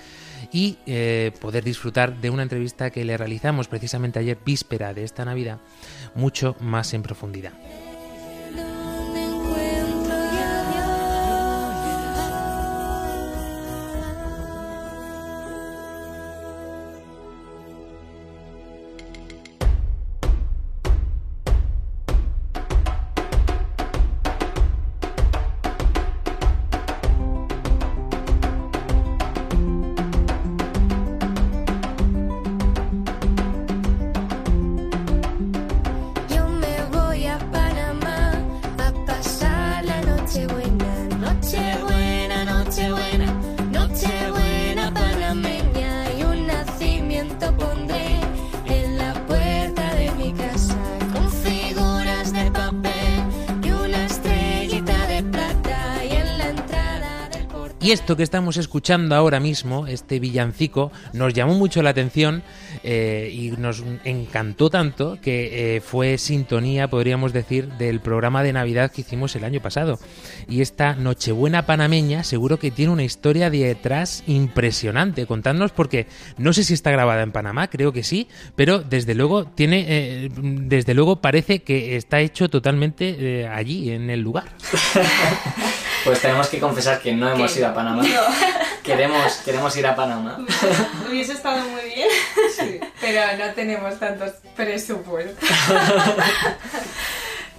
y 0.55 0.79
eh, 0.87 1.33
poder 1.41 1.65
disfrutar 1.65 2.21
de 2.21 2.31
una 2.31 2.45
entrevista 2.45 2.91
que 2.91 3.05
le 3.05 3.17
realizamos 3.17 3.67
precisamente 3.67 4.21
ayer, 4.21 4.39
víspera 4.47 4.95
de 4.95 5.03
esta 5.03 5.25
Navidad, 5.25 5.59
mucho 6.15 6.55
más 6.61 6.95
en 6.95 7.03
profundidad. 7.03 7.53
Esto 57.95 58.17
que 58.17 58.25
estamos 58.25 58.57
escuchando 58.57 59.15
ahora 59.15 59.39
mismo, 59.39 59.87
este 59.87 60.19
villancico, 60.19 60.91
nos 61.13 61.33
llamó 61.33 61.55
mucho 61.55 61.81
la 61.81 61.91
atención 61.91 62.43
eh, 62.83 63.31
y 63.33 63.53
nos 63.53 63.85
encantó 64.03 64.69
tanto 64.69 65.17
que 65.23 65.77
eh, 65.77 65.81
fue 65.81 66.19
sintonía, 66.19 66.89
podríamos 66.89 67.33
decir, 67.33 67.69
del 67.75 68.01
programa 68.01 68.43
de 68.43 68.53
Navidad 68.53 68.91
que 68.91 69.03
hicimos 69.03 69.37
el 69.37 69.45
año 69.45 69.61
pasado. 69.61 70.01
Y 70.49 70.61
esta 70.61 70.97
Nochebuena 70.97 71.67
panameña 71.67 72.25
seguro 72.25 72.59
que 72.59 72.73
tiene 72.73 72.93
una 72.93 73.05
historia 73.05 73.49
detrás 73.49 74.25
impresionante. 74.27 75.27
Contadnos 75.27 75.71
porque 75.71 76.09
no 76.37 76.53
sé 76.53 76.65
si 76.65 76.75
está 76.75 76.91
grabada 76.91 77.23
en 77.23 77.31
Panamá, 77.31 77.69
creo 77.69 77.93
que 77.93 78.03
sí, 78.03 78.27
pero 78.57 78.81
desde 78.81 79.15
luego 79.15 79.45
tiene, 79.45 79.85
eh, 79.87 80.31
desde 80.35 80.95
luego 80.95 81.21
parece 81.21 81.61
que 81.61 81.95
está 81.95 82.19
hecho 82.19 82.49
totalmente 82.49 83.43
eh, 83.43 83.47
allí, 83.47 83.93
en 83.93 84.11
el 84.11 84.21
lugar. 84.21 84.47
Pues 86.05 86.21
tenemos 86.21 86.49
que 86.49 86.61
confesar 86.61 87.01
que 87.01 87.13
no 87.15 87.31
hemos 87.31 87.53
¿Qué? 87.53 87.61
ido 87.61 87.69
a 87.69 87.75
Panamá. 87.75 88.03
No. 88.03 88.09
Queremos, 88.83 89.33
queremos 89.45 89.75
ir 89.79 89.87
a 89.87 89.97
Panamá. 89.97 90.39
Hubiese 91.09 91.33
estado 91.33 91.65
muy 91.71 91.83
bien. 91.95 92.09
Pero 93.01 93.21
no 93.39 93.53
tenemos 93.55 93.99
tantos 93.99 94.33
presupuestos. 94.55 95.49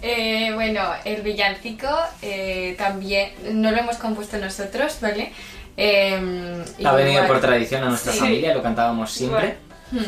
Eh, 0.07 0.51
bueno, 0.53 0.81
el 1.03 1.23
villancico 1.23 1.87
eh, 2.21 2.75
también 2.77 3.31
no 3.53 3.71
lo 3.71 3.77
hemos 3.77 3.95
compuesto 3.97 4.37
nosotros, 4.37 4.97
¿vale? 5.01 5.31
Eh, 5.77 6.63
Ha 6.83 6.91
venido 6.93 7.13
igual- 7.23 7.27
por 7.27 7.41
tradición 7.41 7.83
a 7.83 7.89
nuestra 7.89 8.13
Sí. 8.13 8.19
familia, 8.19 8.53
lo 8.53 8.61
cantábamos 8.61 9.11
siempre. 9.11 9.57
Hmm. 9.91 10.03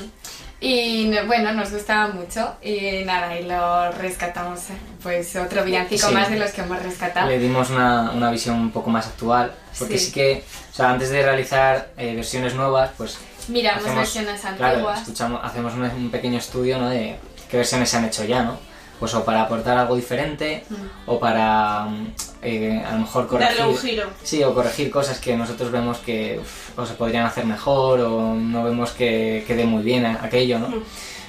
Y 0.59 1.05
no- 1.05 1.25
bueno, 1.27 1.53
nos 1.53 1.71
gustaba 1.71 2.07
mucho 2.07 2.55
y 2.63 3.03
nada, 3.05 3.39
y 3.39 3.43
lo 3.43 3.91
rescatamos, 3.91 4.71
eh, 4.71 4.73
pues 5.03 5.35
otro 5.35 5.63
villancico 5.63 6.07
Sí. 6.07 6.13
más 6.13 6.29
de 6.31 6.39
los 6.39 6.49
que 6.51 6.61
hemos 6.61 6.81
rescatado. 6.81 7.27
Le 7.29 7.37
dimos 7.37 7.69
una, 7.69 8.09
una 8.11 8.31
visión 8.31 8.55
un 8.55 8.71
poco 8.71 8.89
más 8.89 9.05
actual, 9.05 9.51
porque 9.77 9.99
Sí. 9.99 10.05
sí, 10.07 10.11
que, 10.13 10.43
o 10.71 10.75
sea, 10.75 10.89
antes 10.89 11.09
de 11.11 11.21
realizar 11.21 11.89
eh, 11.97 12.15
versiones 12.15 12.55
nuevas, 12.55 12.89
pues 12.97 13.17
Miramos 13.49 13.85
versiones 13.95 14.41
Claro, 14.41 14.65
antiguas. 14.65 14.99
escuchamos, 15.01 15.39
hacemos 15.43 15.73
un, 15.75 15.83
un 15.83 16.11
pequeño 16.11 16.37
estudio, 16.37 16.77
¿no? 16.79 16.89
De 16.89 17.17
qué 17.49 17.55
versiones 17.57 17.87
se 17.89 17.95
han 17.97 18.03
hecho 18.05 18.25
ya, 18.25 18.43
¿no? 18.43 18.57
Pues 18.99 19.13
o 19.13 19.23
para 19.23 19.43
aportar 19.43 19.77
algo 19.77 19.95
diferente, 19.95 20.65
Mm. 20.69 20.75
o 21.05 21.19
para 21.19 21.83
mm, 21.85 22.13
eh, 22.41 22.83
a 22.85 22.91
lo 22.93 22.99
mejor 22.99 23.27
corregir. 23.27 23.57
Darle 23.57 23.71
un 23.73 23.77
giro. 23.79 24.09
Sí, 24.23 24.43
o 24.43 24.53
corregir 24.53 24.89
cosas 24.91 25.19
que 25.19 25.35
nosotros 25.35 25.71
vemos 25.71 25.97
que 25.99 26.39
uf, 26.41 26.77
o 26.77 26.85
se 26.85 26.93
podrían 26.93 27.25
hacer 27.25 27.45
mejor, 27.45 27.99
o 28.01 28.33
no 28.35 28.63
vemos 28.63 28.91
que 28.91 29.43
quede 29.47 29.65
muy 29.65 29.83
bien 29.83 30.05
aquello, 30.05 30.59
¿no? 30.59 30.67
Mm. 30.69 30.83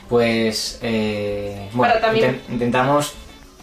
Pues, 0.09 0.79
eh, 0.83 1.68
bueno, 1.73 1.92
Para 1.94 2.07
también- 2.07 2.40
inten- 2.49 2.53
intentamos, 2.53 3.12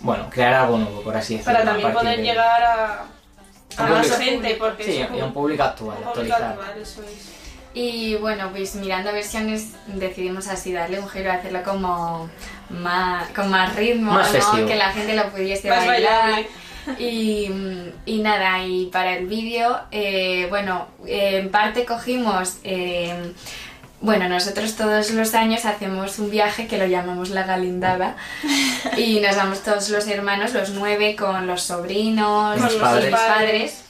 bueno, 0.02 0.30
crear 0.30 0.54
algo 0.54 0.78
nuevo, 0.78 1.02
por 1.02 1.16
así 1.18 1.38
decirlo. 1.38 1.54
Para 1.54 1.66
también 1.66 1.92
poder 1.94 2.18
de- 2.18 2.24
llegar 2.24 2.64
a, 2.64 3.06
a 3.78 3.84
Un 3.84 3.90
más 3.90 4.08
público- 4.08 4.24
gente, 4.24 4.56
porque 4.60 4.84
Sí, 4.84 4.92
es 5.02 5.10
y 5.16 5.20
a 5.20 5.26
un 5.26 5.34
público 5.34 5.64
actual, 5.64 5.98
un 6.06 6.14
público 6.14 6.36
actual, 6.36 6.78
eso 6.82 7.02
es. 7.04 7.36
Y 7.74 8.16
bueno, 8.16 8.52
pues 8.52 8.76
mirando 8.76 9.12
versiones 9.12 9.72
decidimos 9.88 10.48
así 10.48 10.72
darle 10.72 10.98
un 11.00 11.10
giro, 11.10 11.30
hacerlo 11.32 11.62
como 11.64 12.30
más, 12.70 13.28
con 13.32 13.50
más 13.50 13.76
ritmo, 13.76 14.14
Más 14.14 14.32
¿no? 14.34 14.66
que 14.66 14.76
la 14.76 14.94
gente 14.94 15.14
lo 15.14 15.30
pudiese 15.30 15.68
Más 15.70 15.86
bailar. 15.86 16.22
bailable. 16.22 16.48
Y, 17.00 17.50
y 18.06 18.20
nada, 18.20 18.64
y 18.66 18.88
para 18.88 19.18
el 19.18 19.28
vídeo, 19.28 19.80
eh, 19.92 20.48
bueno, 20.50 20.88
eh, 21.08 21.40
en 21.40 21.50
parte 21.52 21.86
cogimos, 21.86 22.58
eh, 22.64 23.34
bueno, 24.02 24.30
nosotros 24.30 24.76
todos 24.76 25.10
los 25.12 25.34
años 25.34 25.66
hacemos 25.66 26.20
un 26.20 26.30
viaje 26.30 26.68
que 26.68 26.78
lo 26.78 26.86
llamamos 26.86 27.30
la 27.30 27.44
galindada 27.44 28.16
y 28.98 29.20
nos 29.20 29.36
vamos 29.36 29.64
todos 29.64 29.90
los 29.90 30.08
hermanos, 30.08 30.54
los 30.54 30.70
nueve, 30.72 31.16
con 31.16 31.48
los 31.48 31.64
sobrinos, 31.64 32.60
Los 32.62 32.76
y 32.76 32.78
padres. 32.78 33.12
los 33.12 33.20
padres 33.20 33.82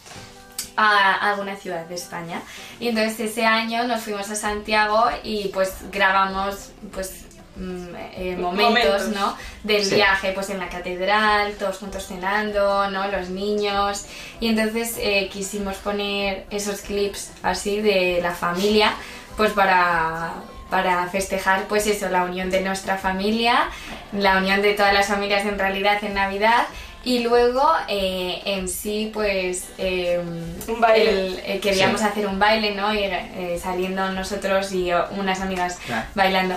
a 0.78 1.32
alguna 1.32 1.56
ciudad 1.56 1.86
de 1.86 1.96
España. 1.96 2.42
Y 2.80 2.90
entonces 2.90 3.32
ese 3.32 3.46
año 3.46 3.84
nos 3.86 4.02
fuimos 4.02 4.30
a 4.30 4.36
Santiago 4.36 5.06
y 5.24 5.50
pues 5.50 5.74
grabamos 5.92 6.72
pues 6.94 7.26
eh, 7.58 8.36
momentos, 8.40 8.70
Momentos. 8.70 9.08
¿no? 9.10 9.36
Del 9.64 9.86
Sí. 9.86 9.96
viaje, 9.96 10.32
pues 10.34 10.50
en 10.50 10.60
la 10.60 10.70
catedral, 10.70 11.54
todos 11.54 11.78
juntos 11.78 12.06
cenando, 12.08 12.90
¿no? 12.92 13.08
Los 13.08 13.30
niños. 13.30 14.06
Y 14.40 14.50
entonces 14.50 14.96
eh, 15.00 15.30
quisimos 15.32 15.78
poner 15.78 16.46
esos 16.50 16.82
clips 16.82 17.32
así 17.44 17.82
de 17.82 18.20
la 18.22 18.32
familia, 18.32 18.94
pues 19.38 19.52
para 19.52 20.34
para 20.70 21.08
festejar 21.08 21.66
pues 21.68 21.86
eso, 21.86 22.10
la 22.10 22.24
unión 22.24 22.50
de 22.50 22.60
nuestra 22.62 22.98
familia, 22.98 23.70
la 24.12 24.38
unión 24.40 24.64
de 24.64 24.74
todas 24.74 24.94
las 24.94 25.08
familias 25.08 25.46
en 25.46 25.60
realidad 25.60 26.04
en 26.04 26.16
Navidad 26.16 26.66
y 27.04 27.20
luego 27.20 27.62
eh, 27.88 28.42
en 28.46 28.68
sí 28.68 29.12
pues 29.14 29.66
eh, 29.78 30.20
Un 30.68 30.82
baile. 30.82 31.10
el- 31.12 31.40
eh, 31.46 31.60
queríamos 31.62 32.02
Sí. 32.02 32.08
hacer 32.08 32.26
un 32.26 32.40
baile, 32.40 32.74
¿no? 32.74 32.92
Y, 32.96 32.98
eh, 33.04 33.60
saliendo 33.62 34.10
nosotros 34.12 34.72
y 34.72 34.92
unas 35.12 35.40
amigas 35.40 35.78
Claro. 35.86 36.08
bailando, 36.16 36.56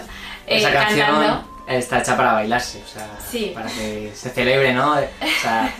eh, 0.49 0.57
Esa 0.59 0.73
canción 0.73 1.07
cantando. 1.07 1.49
está 1.67 1.99
hecha 2.01 2.17
para 2.17 2.33
bailarse, 2.35 2.83
o 2.83 2.89
sea, 2.89 3.07
Sí. 3.31 3.53
para 3.55 3.69
que 3.71 4.13
se 4.15 4.31
celebre, 4.31 4.73
¿no? 4.73 4.93
O 4.95 4.97
sea, 5.43 5.73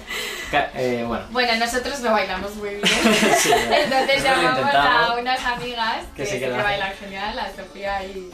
eh, 0.75 1.05
bueno, 1.07 1.25
Bueno, 1.31 1.57
nosotros 1.57 2.01
lo 2.01 2.13
bailamos 2.13 2.55
muy 2.57 2.71
bien. 2.71 2.83
Sí, 3.39 3.51
Entonces 3.53 4.23
llamamos 4.25 4.75
a 4.75 5.15
unas 5.19 5.45
amigas 5.45 5.97
Que 6.17 6.25
que, 6.25 6.51
bailan 6.51 6.93
genial, 7.01 7.39
a 7.39 7.47
Sofía 7.55 8.05
y... 8.05 8.31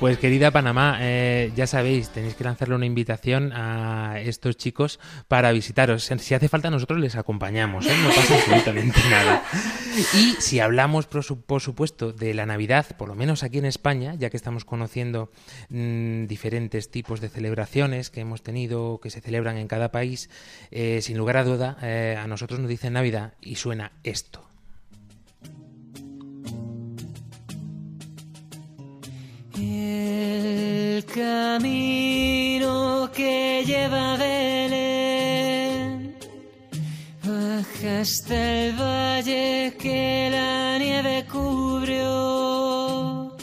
Pues 0.00 0.16
querida 0.16 0.50
Panamá, 0.50 0.96
eh, 1.02 1.52
ya 1.54 1.66
sabéis, 1.66 2.08
tenéis 2.08 2.34
que 2.34 2.42
lanzarle 2.42 2.74
una 2.74 2.86
invitación 2.86 3.52
a 3.52 4.18
estos 4.18 4.56
chicos 4.56 4.98
para 5.28 5.52
visitaros. 5.52 6.04
Si 6.04 6.32
hace 6.34 6.48
falta 6.48 6.70
nosotros 6.70 6.98
les 7.00 7.16
acompañamos, 7.16 7.84
¿eh? 7.86 7.92
no 8.02 8.08
pasa 8.08 8.34
absolutamente 8.34 8.98
nada. 9.10 9.42
Y 10.14 10.40
si 10.40 10.58
hablamos, 10.58 11.04
por, 11.06 11.22
su- 11.22 11.42
por 11.42 11.60
supuesto, 11.60 12.12
de 12.14 12.32
la 12.32 12.46
Navidad, 12.46 12.86
por 12.96 13.08
lo 13.08 13.14
menos 13.14 13.42
aquí 13.42 13.58
en 13.58 13.66
España, 13.66 14.14
ya 14.18 14.30
que 14.30 14.38
estamos 14.38 14.64
conociendo 14.64 15.30
mm, 15.68 16.24
diferentes 16.24 16.90
tipos 16.90 17.20
de 17.20 17.28
celebraciones 17.28 18.08
que 18.08 18.20
hemos 18.20 18.42
tenido, 18.42 19.00
que 19.02 19.10
se 19.10 19.20
celebran 19.20 19.58
en 19.58 19.68
cada 19.68 19.92
país, 19.92 20.30
eh, 20.70 21.00
sin 21.02 21.18
lugar 21.18 21.36
a 21.36 21.44
duda, 21.44 21.76
eh, 21.82 22.16
a 22.18 22.26
nosotros 22.26 22.58
nos 22.58 22.70
dicen 22.70 22.94
Navidad 22.94 23.34
y 23.42 23.56
suena 23.56 23.92
esto. 24.02 24.49
El 29.60 31.04
camino 31.04 33.10
que 33.12 33.62
lleva 33.66 34.14
a 34.14 34.16
Belén 34.16 36.16
baja 37.22 38.00
hasta 38.00 38.34
el 38.34 38.72
valle 38.72 39.76
que 39.78 40.30
la 40.30 40.78
nieve 40.78 41.26
cubrió. 41.30 43.36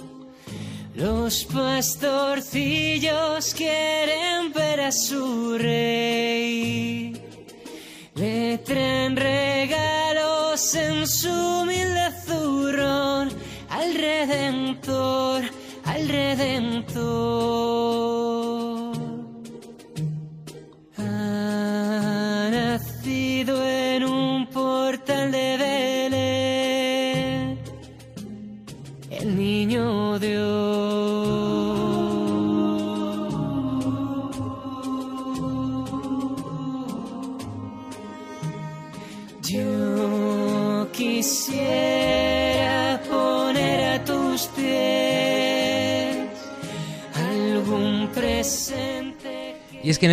Los 0.96 1.46
pastorcillos 1.46 3.54
quieren 3.54 4.52
ver 4.54 4.82
a 4.82 4.92
su 4.92 5.56
rey. 5.60 6.67
So. 16.98 17.37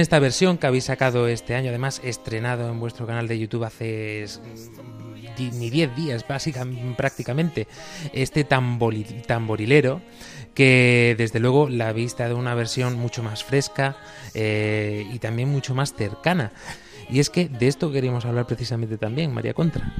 Esta 0.05 0.19
versión 0.21 0.59
que 0.59 0.67
habéis 0.67 0.85
sacado 0.85 1.27
este 1.29 1.55
año, 1.57 1.71
además 1.71 2.01
estrenado 2.05 2.71
en 2.71 2.79
vuestro 2.79 3.07
canal 3.07 3.27
de 3.27 3.39
YouTube 3.39 3.65
hace 3.65 4.27
mm, 4.29 5.59
ni 5.59 5.71
10 5.71 5.97
días 5.97 6.25
básicamente, 6.29 6.95
prácticamente, 6.97 7.67
este 8.13 8.47
tambori- 8.47 9.27
tamborilero, 9.27 10.01
que 10.55 11.15
desde 11.19 11.41
luego 11.41 11.69
la 11.69 11.89
habéis 11.89 12.17
dado 12.17 12.37
una 12.37 12.55
versión 12.55 12.95
mucho 12.97 13.23
más 13.23 13.43
fresca 13.43 13.97
eh, 14.35 15.07
y 15.13 15.19
también 15.19 15.49
mucho 15.51 15.75
más 15.75 15.93
cercana. 15.95 16.53
Y 17.11 17.19
es 17.19 17.29
que 17.31 17.49
de 17.49 17.67
esto 17.67 17.91
queríamos 17.91 18.25
hablar 18.25 18.47
precisamente 18.47 18.97
también, 18.97 19.33
María 19.35 19.55
Contra. 19.55 19.93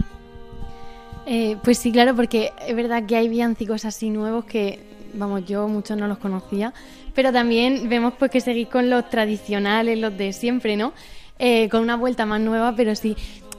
Eh, 1.27 1.57
pues 1.65 1.79
sí, 1.79 1.91
claro, 1.91 2.15
porque 2.15 2.53
es 2.67 2.77
verdad 2.77 3.05
que 3.07 3.17
hay 3.17 3.29
villancicos 3.29 3.85
así 3.87 4.11
nuevos 4.11 4.45
que, 4.45 4.79
vamos, 5.15 5.45
yo 5.47 5.67
muchos 5.69 5.97
no 5.97 6.07
los 6.09 6.19
conocía, 6.19 6.73
pero 7.15 7.33
también 7.33 7.89
vemos 7.89 8.15
pues 8.19 8.31
que 8.31 8.41
seguís 8.41 8.69
con 8.69 8.91
los 8.91 9.09
tradicionales, 9.11 9.99
los 9.99 10.17
de 10.17 10.33
siempre, 10.33 10.77
¿no? 10.77 10.93
Eh, 11.39 11.69
con 11.69 11.81
una 11.81 11.97
vuelta 11.97 12.27
más 12.27 12.41
nueva, 12.41 12.75
pero 12.77 12.95
sí. 12.95 13.17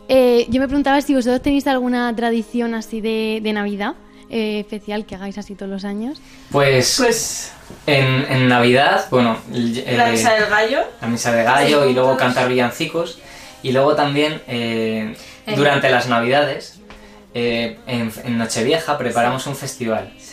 Eh, 0.07 0.45
yo 0.49 0.61
me 0.61 0.67
preguntaba 0.67 1.01
si 1.01 1.15
vosotros 1.15 1.41
tenéis 1.41 1.65
alguna 1.67 2.15
tradición 2.15 2.73
así 2.75 3.01
de, 3.01 3.39
de 3.41 3.53
Navidad 3.53 3.95
eh, 4.29 4.59
especial 4.59 5.05
que 5.05 5.15
hagáis 5.15 5.37
así 5.37 5.55
todos 5.55 5.71
los 5.71 5.83
años. 5.85 6.19
pues, 6.51 6.95
Pues 6.97 7.51
en, 7.87 8.25
en 8.29 8.47
Navidad, 8.47 9.05
bueno, 9.11 9.37
el- 9.53 9.97
la 9.97 10.07
misa 10.07 10.33
del 10.33 10.45
gallo. 10.49 10.79
la 11.01 11.07
misa 11.07 11.31
de 11.31 11.43
gallo 11.43 11.83
Sí, 11.83 11.89
y 11.89 11.93
luego 11.93 12.15
cantar 12.17 12.47
villancicos 12.49 13.19
y 13.63 13.71
luego 13.71 13.95
también 13.95 14.41
durante 15.55 15.89
las 15.89 16.07
navidades 16.07 16.79
eh, 17.33 17.77
en, 17.87 18.11
en 18.23 18.37
Nochevieja 18.37 18.97
preparamos 18.97 19.45
un 19.47 19.55
festival 19.55 20.13
Sí. 20.17 20.24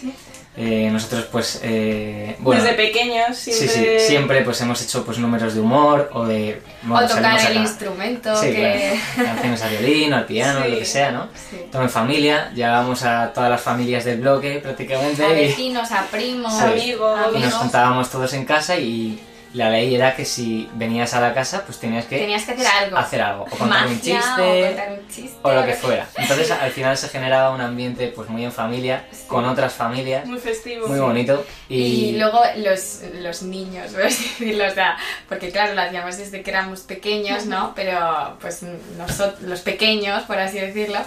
Eh, 0.55 0.91
nosotros 0.93 1.25
pues 1.33 1.61
eh, 1.63 2.37
bueno 2.41 2.63
Desde 2.63 2.75
pequeños 2.77 3.39
sí, 3.39 3.51
siempre... 3.55 4.01
sí, 4.01 4.07
siempre 4.07 4.43
pues 4.43 4.61
hemos 4.61 4.83
hecho 4.83 5.03
pues 5.03 5.17
números 5.17 5.55
de 5.55 5.61
humor 5.61 6.11
o 6.13 6.27
de 6.27 6.61
bueno, 6.83 7.07
o 7.07 7.09
tocar 7.09 7.41
el 7.51 7.57
instrumento 7.57 8.37
sí, 8.37 8.49
que... 8.53 8.99
claro. 9.15 9.31
canciones 9.31 9.63
al 9.63 9.71
violín 9.71 10.13
o 10.13 10.17
al 10.17 10.27
piano 10.27 10.61
Sí. 10.65 10.71
lo 10.71 10.79
que 10.79 10.85
sea 10.85 11.11
no 11.11 11.29
Sí. 11.51 11.57
todo 11.73 11.81
en 11.81 11.89
familia 11.89 12.51
llegábamos 12.55 13.03
a 13.03 13.33
todas 13.33 13.49
las 13.49 13.63
familias 13.63 14.05
del 14.05 14.21
bloque 14.21 14.59
prácticamente 14.63 15.25
A 15.25 15.31
y- 15.33 15.47
vecinos, 15.47 15.91
a 15.91 16.03
primos, 16.11 16.53
Sí. 16.55 16.65
Amigos. 16.65 17.19
y 17.19 17.25
nos 17.25 17.35
amigos. 17.35 17.55
juntábamos 17.55 18.11
todos 18.11 18.31
en 18.35 18.45
casa 18.45 18.77
y 18.77 19.19
la 19.55 19.69
ley 19.71 19.95
era 19.95 20.15
que 20.17 20.25
si 20.25 20.69
venías 20.75 21.13
a 21.15 21.21
la 21.21 21.35
casa 21.35 21.63
pues 21.67 21.79
tenías 21.79 22.07
que 22.07 22.19
Tenías 22.19 22.45
que 22.45 22.53
hacer 22.53 22.67
algo. 22.67 22.97
hacer 22.97 23.21
algo 23.21 23.43
o 23.45 23.47
contar 23.57 23.87
un 23.87 23.95
Magia, 23.95 24.21
chiste 24.21 24.43
o 24.43 24.67
contar 24.69 24.93
un 24.93 25.09
chiste, 25.09 25.39
o 25.43 25.53
lo 25.53 25.67
que 25.67 25.75
fuera 25.75 26.07
entonces 26.17 26.51
al 26.51 26.71
final 26.71 26.97
se 26.97 27.09
generaba 27.09 27.51
un 27.55 27.61
ambiente 27.61 28.09
pues 28.09 28.29
muy 28.31 28.45
en 28.45 28.53
familia 28.53 29.05
con 29.29 29.45
otras 29.45 29.73
familias 29.75 30.27
Muy 30.27 30.39
festivo. 30.39 30.87
muy 30.89 30.97
sí. 30.97 31.03
bonito 31.03 31.45
y, 31.69 31.77
Y, 32.11 32.19
luego 32.19 32.41
los, 32.57 33.01
los 33.15 33.43
niños, 33.43 33.93
por 33.93 34.03
así 34.03 34.25
decirlo, 34.25 34.67
o 34.67 34.71
sea, 34.71 34.97
porque 35.29 35.51
claro, 35.51 35.75
lo 35.75 35.81
hacíamos 35.81 36.19
desde 36.19 36.43
que 36.43 36.51
éramos 36.51 36.81
pequeños, 36.81 37.47
¿no? 37.47 37.73
Pero 37.75 38.37
pues 38.43 38.63
nosotros, 38.99 39.41
los 39.43 39.61
pequeños, 39.61 40.23
por 40.25 40.39
así 40.39 40.59
decirlo, 40.61 40.99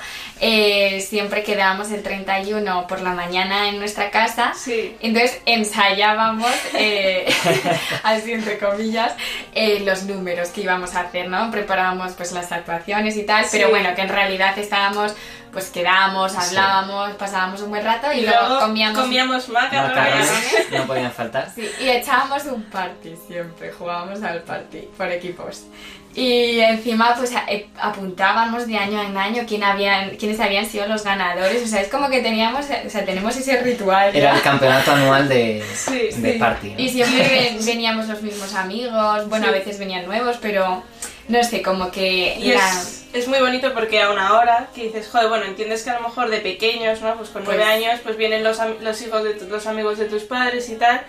eh, 0.42 1.02
siempre 1.08 1.44
quedábamos 1.44 1.92
el 1.92 2.02
31 2.02 2.88
por 2.88 3.02
la 3.02 3.12
mañana 3.12 3.70
en 3.70 3.78
nuestra 3.78 4.10
casa. 4.10 4.54
Sí. 4.56 4.96
Entonces 5.02 5.40
ensayábamos, 5.46 6.52
eh, 6.74 7.28
así 8.04 8.35
entre 8.36 8.58
comillas, 8.58 9.14
eh, 9.54 9.80
los 9.86 10.04
números 10.04 10.50
que 10.50 10.62
íbamos 10.62 10.96
a 10.96 11.02
hacer, 11.02 11.28
¿no? 11.30 11.50
Preparábamos 11.52 12.14
pues 12.14 12.32
las 12.32 12.52
actuaciones 12.52 13.16
y 13.18 13.24
tal, 13.26 13.46
pero 13.52 13.70
bueno, 13.70 13.96
que 13.96 14.02
en 14.02 14.10
realidad 14.10 14.58
estábamos, 14.60 15.16
pues 15.52 15.70
quedábamos, 15.70 16.32
Sí. 16.34 16.38
hablábamos, 16.42 17.14
pasábamos 17.16 17.62
un 17.62 17.70
buen 17.70 17.84
rato 17.84 18.12
y, 18.14 18.20
Y 18.20 18.26
luego, 18.26 18.48
luego 18.48 18.60
comíamos 18.62 19.00
comíamos 19.02 19.50
macarrones. 19.50 19.96
macarrones 19.96 20.72
no 20.72 20.86
podían 20.86 21.12
faltar 21.12 21.50
Sí, 21.56 21.70
y 21.82 21.90
echábamos 21.90 22.44
un 22.46 22.64
party 22.64 23.16
siempre, 23.28 23.72
jugábamos 23.72 24.22
al 24.22 24.42
party 24.44 24.90
por 24.98 25.12
equipos. 25.12 25.64
Y 26.16 26.60
encima 26.62 27.14
pues 27.18 27.36
a- 27.36 27.44
eh, 27.50 27.68
apuntábamos 27.78 28.68
de 28.68 28.78
año 28.78 29.02
en 29.04 29.18
año 29.18 29.44
quién 29.46 29.64
habían, 29.66 30.12
quiénes 30.16 30.40
habían 30.40 30.66
sido 30.66 30.88
los 30.88 31.04
ganadores, 31.04 31.62
o 31.62 31.68
sea, 31.68 31.82
es 31.82 31.90
como 31.90 32.10
que 32.10 32.22
teníamos, 32.22 32.66
o 32.86 32.90
sea, 32.90 33.04
tenemos 33.04 33.36
ese 33.36 33.60
ritual. 33.62 34.14
ya. 34.14 34.20
era 34.20 34.36
el 34.36 34.42
campeonato 34.42 34.92
anual 34.94 35.28
de, 35.28 35.62
Sí, 35.76 36.10
de 36.16 36.34
sí. 36.34 36.40
party 36.40 36.70
¿no? 36.70 36.80
Y 36.80 36.90
siempre 36.90 37.28
ven- 37.58 37.66
veníamos 37.66 38.08
los 38.08 38.22
mismos 38.22 38.54
amigos, 38.56 39.28
bueno, 39.28 39.48
a 39.48 39.52
veces 39.52 39.78
venían 39.78 40.06
nuevos, 40.06 40.38
pero 40.42 40.84
no 41.28 41.44
sé, 41.44 41.62
como 41.62 41.92
que 41.92 42.38
Y 42.40 42.54
la- 42.54 42.70
es, 42.70 43.08
es 43.12 43.28
muy 43.28 43.40
bonito 43.40 43.74
porque 43.74 44.02
aún 44.02 44.18
ahora 44.18 44.70
que 44.74 44.84
dices, 44.84 45.10
joder, 45.10 45.28
bueno, 45.28 45.44
entiendes 45.46 45.84
que 45.84 45.90
a 45.90 45.96
lo 46.00 46.08
mejor 46.08 46.30
de 46.30 46.40
pequeños, 46.40 47.02
¿no? 47.02 47.16
Pues 47.16 47.30
con 47.30 47.44
Pues- 47.44 47.58
nueve 47.58 47.70
años, 47.72 48.00
pues 48.04 48.16
vienen 48.16 48.42
los, 48.44 48.58
los 48.82 49.02
hijos 49.02 49.22
de 49.24 49.34
tu- 49.34 49.48
los 49.50 49.68
amigos 49.68 49.98
de 49.98 50.06
tus 50.06 50.24
padres 50.24 50.70
y 50.70 50.76
tal. 50.76 51.02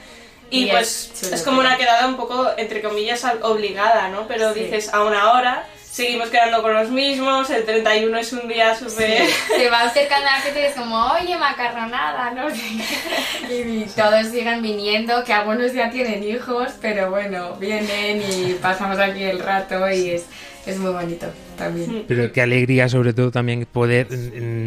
Y, 0.50 0.64
Y 0.64 0.70
pues 0.70 1.10
es 1.32 1.42
como 1.42 1.60
una 1.60 1.76
quedada 1.76 2.06
un 2.06 2.16
poco, 2.16 2.48
entre 2.56 2.80
comillas, 2.82 3.24
obligada, 3.42 4.08
¿no? 4.08 4.26
Pero 4.28 4.54
Sí. 4.54 4.60
dices, 4.60 4.92
aún 4.94 5.12
ahora 5.14 5.66
seguimos 5.90 6.28
quedando 6.28 6.60
con 6.62 6.74
los 6.74 6.90
mismos, 6.90 7.48
el 7.50 7.64
31 7.64 8.18
es 8.18 8.32
un 8.32 8.46
día 8.46 8.74
súper... 8.78 9.26
se 9.56 9.70
va 9.70 9.80
acercando 9.80 10.28
a 10.28 10.32
la 10.32 10.40
gente 10.40 10.60
y 10.60 10.64
es 10.64 10.74
como, 10.74 11.06
oye, 11.12 11.36
macarronada, 11.36 12.30
no. 12.32 12.46
Y 13.50 13.86
todos 13.96 14.26
siguen 14.28 14.60
viniendo, 14.62 15.24
que 15.24 15.32
algunos 15.32 15.72
ya 15.72 15.90
tienen 15.90 16.22
hijos, 16.22 16.72
pero 16.80 17.10
bueno, 17.10 17.54
vienen 17.56 18.22
y 18.22 18.54
pasamos 18.54 18.98
aquí 18.98 19.22
el 19.24 19.38
rato 19.38 19.90
y 19.90 20.10
es, 20.10 20.24
es 20.66 20.78
muy 20.78 20.92
bonito 20.92 21.26
también. 21.56 22.04
Pero 22.06 22.32
qué 22.32 22.42
alegría, 22.42 22.88
sobre 22.88 23.12
todo, 23.12 23.30
también 23.30 23.66
poder 23.70 24.08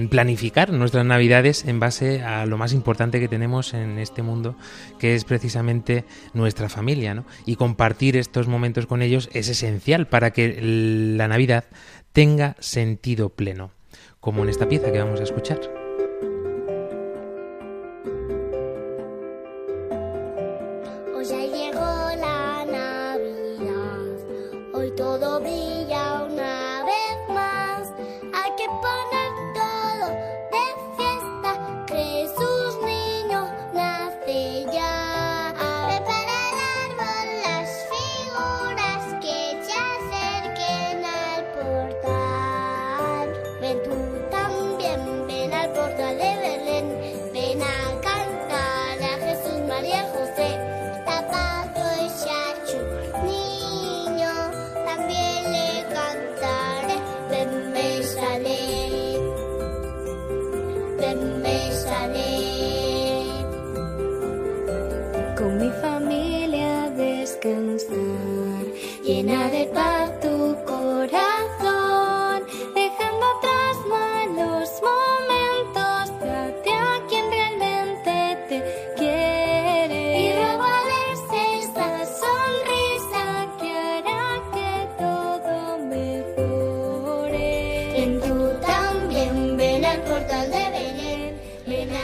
planificar 0.10 0.72
nuestras 0.72 1.06
navidades 1.06 1.66
en 1.66 1.80
base 1.80 2.22
a 2.22 2.46
lo 2.46 2.58
más 2.58 2.74
importante 2.74 3.20
que 3.20 3.28
tenemos 3.28 3.74
en 3.74 4.00
este 4.00 4.22
mundo, 4.22 4.56
que 4.98 5.16
es 5.16 5.26
precisamente 5.26 6.06
nuestra 6.34 6.70
familia, 6.70 7.14
¿no? 7.14 7.26
Y 7.46 7.56
compartir 7.56 8.18
estos 8.18 8.48
momentos 8.48 8.86
con 8.86 9.02
ellos 9.02 9.30
es 9.34 9.50
esencial 9.50 10.08
para 10.08 10.32
que 10.32 10.58
la 10.62 11.28
Navidad 11.28 11.66
tenga 12.14 12.56
sentido 12.60 13.30
pleno, 13.30 13.72
como 14.20 14.44
en 14.44 14.50
esta 14.50 14.68
pieza 14.68 14.92
que 14.92 15.00
vamos 15.00 15.20
a 15.20 15.24
escuchar. 15.24 15.79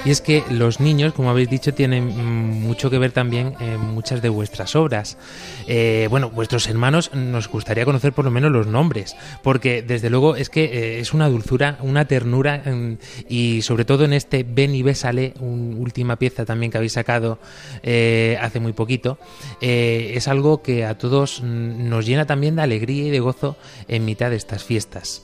Y 0.05 0.11
es 0.11 0.21
que 0.21 0.43
los 0.51 0.79
niños, 0.79 1.13
como 1.13 1.31
habéis 1.31 1.49
dicho, 1.49 1.73
tienen 1.73 2.15
mucho 2.61 2.91
que 2.91 2.99
ver 2.99 3.11
también 3.11 3.55
en 3.59 3.79
muchas 3.79 4.21
de 4.21 4.29
vuestras 4.29 4.75
obras. 4.75 5.17
Eh, 5.67 6.05
bueno, 6.11 6.29
vuestros 6.29 6.67
hermanos 6.67 7.09
nos 7.15 7.47
gustaría 7.49 7.85
conocer 7.85 8.13
por 8.13 8.23
lo 8.23 8.29
menos 8.29 8.51
los 8.51 8.67
nombres, 8.67 9.15
porque 9.41 9.81
desde 9.81 10.11
luego 10.11 10.35
es 10.35 10.51
que 10.51 10.65
eh, 10.65 10.99
es 10.99 11.15
una 11.15 11.27
dulzura, 11.27 11.79
una 11.81 12.05
ternura 12.05 12.61
mm, 12.63 12.93
y 13.29 13.63
sobre 13.63 13.83
todo 13.83 14.05
en 14.05 14.13
este 14.13 14.45
Ven 14.47 14.75
y 14.75 14.83
Bésale, 14.83 15.33
un- 15.39 15.75
última 15.79 16.17
pieza 16.17 16.45
también 16.45 16.71
que 16.71 16.77
habéis 16.77 16.93
sacado 16.93 17.39
eh, 17.81 18.37
hace 18.39 18.59
muy 18.59 18.73
poquito, 18.73 19.17
eh, 19.59 20.11
es 20.13 20.27
algo 20.27 20.61
que 20.61 20.85
a 20.85 20.99
todos 20.99 21.41
mm, 21.41 21.89
nos 21.89 22.05
llena 22.05 22.27
también 22.27 22.55
de 22.57 22.61
alegría 22.61 23.05
y 23.07 23.09
de 23.09 23.19
gozo 23.21 23.57
en 23.87 24.05
mitad 24.05 24.29
de 24.29 24.35
estas 24.35 24.63
fiestas. 24.63 25.23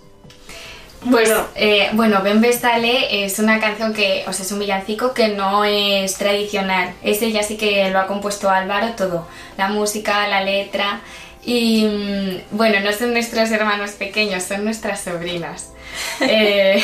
Pues, 1.09 1.31
eh, 1.55 1.89
bueno, 1.93 2.21
Ben 2.21 2.41
Bestale 2.41 3.25
es 3.25 3.39
una 3.39 3.59
canción 3.59 3.93
que, 3.93 4.23
o 4.27 4.33
sea, 4.33 4.45
es 4.45 4.51
un 4.51 4.59
villancico 4.59 5.13
que 5.13 5.29
no 5.29 5.65
es 5.65 6.15
tradicional. 6.15 6.93
Ese 7.03 7.31
ya 7.31 7.41
sí 7.43 7.57
que 7.57 7.89
lo 7.89 7.99
ha 7.99 8.07
compuesto 8.07 8.49
Álvaro 8.49 8.93
todo. 8.95 9.27
La 9.57 9.67
música, 9.69 10.27
la 10.27 10.41
letra. 10.43 11.01
Y 11.43 11.85
mm, 11.85 12.55
bueno, 12.55 12.81
no 12.81 12.93
son 12.93 13.13
nuestros 13.13 13.49
hermanos 13.49 13.91
pequeños, 13.91 14.43
son 14.43 14.63
nuestras 14.63 15.01
sobrinas. 15.01 15.69
Eh, 16.21 16.81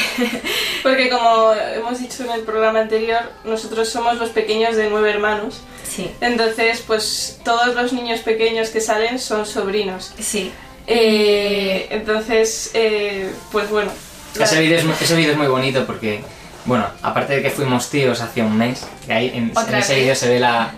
Porque 0.83 1.09
como 1.09 1.53
hemos 1.53 1.99
dicho 1.99 2.23
en 2.25 2.31
el 2.31 2.41
programa 2.41 2.79
anterior, 2.81 3.21
nosotros 3.45 3.87
somos 3.87 4.17
los 4.17 4.31
pequeños 4.31 4.75
de 4.75 4.89
nueve 4.89 5.11
hermanos. 5.11 5.61
sí, 5.87 6.11
Entonces, 6.19 6.83
pues 6.85 7.39
todos 7.45 7.73
los 7.75 7.93
niños 7.93 8.19
pequeños 8.21 8.69
que 8.69 8.81
salen 8.81 9.19
son 9.19 9.45
sobrinos. 9.45 10.13
sí. 10.19 10.51
Eh, 10.89 11.87
entonces, 11.89 12.71
eh, 12.73 13.31
pues 13.51 13.69
bueno. 13.69 13.91
Ese 14.39 14.59
vídeo 14.59 14.77
es, 14.77 15.01
ese 15.01 15.15
vídeo 15.15 15.31
es 15.31 15.37
muy 15.37 15.47
bonito 15.47 15.85
porque, 15.85 16.23
bueno, 16.65 16.85
aparte 17.01 17.37
de 17.37 17.41
que 17.41 17.49
fuimos 17.49 17.89
tíos 17.89 18.21
hace 18.21 18.41
un 18.41 18.57
mes, 18.57 18.85
que 19.05 19.13
ahí 19.13 19.29
en, 19.29 19.49
en 19.49 19.57
¿Otra 19.57 19.79
ese 19.79 19.95
vídeo 19.95 20.15
se 20.15 20.29
ve 20.29 20.39
la, 20.39 20.71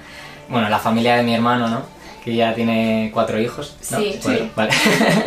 bueno, 0.48 0.70
la 0.70 0.80
familia 0.80 1.16
de 1.16 1.24
mi 1.24 1.36
hermano, 1.36 1.68
¿no? 1.68 1.99
Que 2.24 2.36
ya 2.36 2.54
tiene 2.54 3.10
cuatro 3.14 3.40
hijos. 3.40 3.76
¿no? 3.92 3.98
Sí, 4.00 4.20
sí. 4.22 4.52
Vale. 4.56 4.72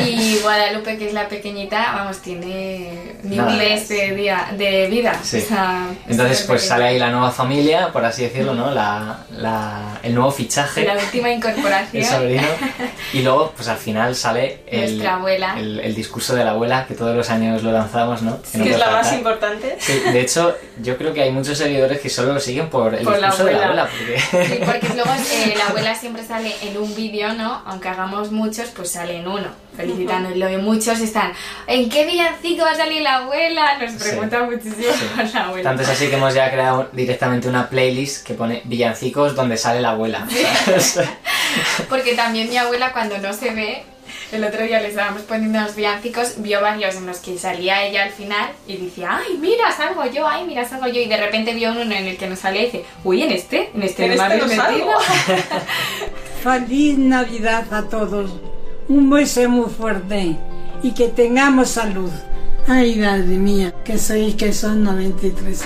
Y 0.00 0.38
Guadalupe, 0.42 0.98
que 0.98 1.06
es 1.08 1.12
la 1.14 1.28
pequeñita, 1.28 1.92
vamos, 1.94 2.18
tiene 2.18 3.14
ni 3.22 3.38
un 3.38 3.56
mes 3.58 3.88
de, 3.88 4.14
día, 4.14 4.48
de 4.56 4.88
vida. 4.88 5.18
Sí. 5.22 5.38
O 5.38 5.40
sea, 5.48 5.86
es 6.06 6.10
Entonces, 6.12 6.42
pues 6.46 6.66
sale 6.66 6.84
ahí 6.84 6.98
la 6.98 7.10
nueva 7.10 7.30
familia, 7.30 7.90
por 7.92 8.04
así 8.04 8.22
decirlo, 8.24 8.54
¿no? 8.54 8.70
La, 8.70 9.18
la- 9.36 9.98
el 10.02 10.14
nuevo 10.14 10.30
fichaje. 10.30 10.84
La 10.84 10.94
última 10.94 11.30
incorporación. 11.30 12.02
el 12.02 12.08
sobrino. 12.08 12.48
Y 13.12 13.20
luego, 13.22 13.52
pues 13.54 13.68
al 13.68 13.76
final 13.76 14.14
sale 14.16 14.60
el, 14.66 14.92
Nuestra 14.92 15.16
abuela. 15.16 15.54
el, 15.58 15.80
el 15.80 15.94
discurso 15.94 16.34
de 16.34 16.44
la 16.44 16.52
abuela, 16.52 16.86
que 16.86 16.94
todos 16.94 17.14
los 17.14 17.28
años 17.28 17.62
lo 17.62 17.70
lanzamos, 17.70 18.22
¿no? 18.22 18.40
que 18.40 18.56
no 18.58 18.64
es 18.64 18.70
puede 18.70 18.78
la 18.78 18.86
más 18.90 18.94
faltar. 19.02 19.18
importante. 19.18 19.76
Sí, 19.78 19.98
de 20.12 20.20
hecho, 20.20 20.56
yo 20.80 20.96
creo 20.96 21.12
que 21.12 21.20
hay 21.22 21.30
muchos 21.30 21.58
seguidores 21.58 22.00
que 22.00 22.08
solo 22.08 22.32
lo 22.32 22.40
siguen 22.40 22.70
por 22.70 22.94
el 22.94 23.04
Por 23.04 23.18
la 23.18 23.26
discurso 23.28 23.44
de 23.44 23.52
la 23.52 23.64
abuela. 23.66 23.82
abuela. 23.82 24.18
Porque... 24.30 24.46
Sí, 24.46 24.60
porque 24.64 24.88
luego 24.94 25.10
eh, 25.12 25.54
la 25.58 25.66
abuela 25.66 25.94
siempre 25.94 26.24
sale 26.24 26.54
en 26.62 26.76
un 26.78 26.91
vídeo, 26.94 27.32
¿no? 27.34 27.62
Aunque 27.66 27.88
hagamos 27.88 28.30
muchos, 28.30 28.68
pues 28.70 28.90
sale 28.90 29.18
en 29.18 29.28
uno, 29.28 29.48
felicitándolo. 29.76 30.50
Y 30.50 30.56
muchos 30.56 31.00
están, 31.00 31.32
¿en 31.66 31.88
qué 31.88 32.06
villancico 32.06 32.64
va 32.64 32.72
a 32.72 32.74
salir 32.74 33.02
la 33.02 33.16
abuela? 33.16 33.78
Nos 33.78 33.92
preguntan 34.02 34.46
muchísimo 34.46 34.92
por 35.16 35.34
la 35.34 35.44
abuela. 35.44 35.70
Tanto 35.70 35.82
es 35.82 35.88
así 35.88 36.08
que 36.08 36.16
hemos 36.16 36.34
ya 36.34 36.50
creado 36.50 36.88
directamente 36.92 37.48
una 37.48 37.68
playlist 37.68 38.26
que 38.26 38.34
pone 38.34 38.62
villancicos 38.64 39.34
donde 39.34 39.56
sale 39.56 39.80
la 39.80 39.90
abuela. 39.90 40.26
Porque 41.88 42.14
también 42.14 42.48
mi 42.48 42.56
abuela 42.56 42.92
cuando 42.92 43.18
no 43.18 43.32
se 43.32 43.50
ve, 43.50 43.84
el 44.32 44.44
otro 44.44 44.62
día 44.62 44.80
le 44.80 44.88
estábamos 44.88 45.22
poniendo 45.22 45.58
unos 45.58 45.76
villancicos, 45.76 46.34
vio 46.38 46.62
varios 46.62 46.96
en 46.96 47.06
los 47.06 47.18
que 47.18 47.36
salía 47.38 47.84
ella 47.84 48.04
al 48.04 48.10
final 48.10 48.50
y 48.66 48.78
decía, 48.78 49.20
ay, 49.22 49.36
mira, 49.38 49.70
salgo 49.72 50.06
yo, 50.06 50.26
ay, 50.26 50.44
mira, 50.46 50.66
salgo 50.66 50.86
yo. 50.86 51.00
Y 51.00 51.06
de 51.06 51.18
repente 51.18 51.52
vio 51.52 51.72
uno 51.72 51.82
en 51.82 51.92
el 51.92 52.16
que 52.16 52.26
no 52.26 52.34
salía 52.34 52.62
y 52.62 52.64
dice, 52.66 52.84
uy, 53.04 53.22
en 53.22 53.32
este, 53.32 53.70
en 53.74 53.82
este 53.82 54.06
En 54.06 54.12
este 54.12 54.38
no 54.38 54.46
metido. 54.46 54.88
Feliz 56.42 56.98
Navidad 56.98 57.72
a 57.72 57.82
todos. 57.82 58.32
Un 58.88 59.08
beso 59.08 59.48
muy 59.48 59.70
fuerte 59.70 60.36
y 60.82 60.90
que 60.90 61.06
tengamos 61.06 61.68
salud. 61.68 62.10
Ay, 62.66 62.96
madre 62.96 63.36
mía, 63.36 63.72
que 63.84 63.96
soy 63.96 64.32
que 64.32 64.52
son 64.52 64.82
93. 64.82 65.62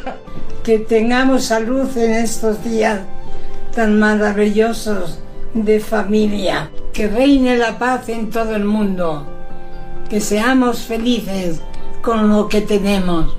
que 0.64 0.80
tengamos 0.80 1.44
salud 1.44 1.96
en 1.96 2.14
estos 2.14 2.64
días 2.64 3.02
tan 3.72 4.00
maravillosos 4.00 5.20
de 5.54 5.78
familia. 5.78 6.68
Que 6.92 7.06
reine 7.06 7.56
la 7.56 7.78
paz 7.78 8.08
en 8.08 8.28
todo 8.28 8.56
el 8.56 8.64
mundo. 8.64 9.24
Que 10.10 10.20
seamos 10.20 10.80
felices 10.80 11.60
con 12.02 12.28
lo 12.28 12.48
que 12.48 12.60
tenemos. 12.60 13.36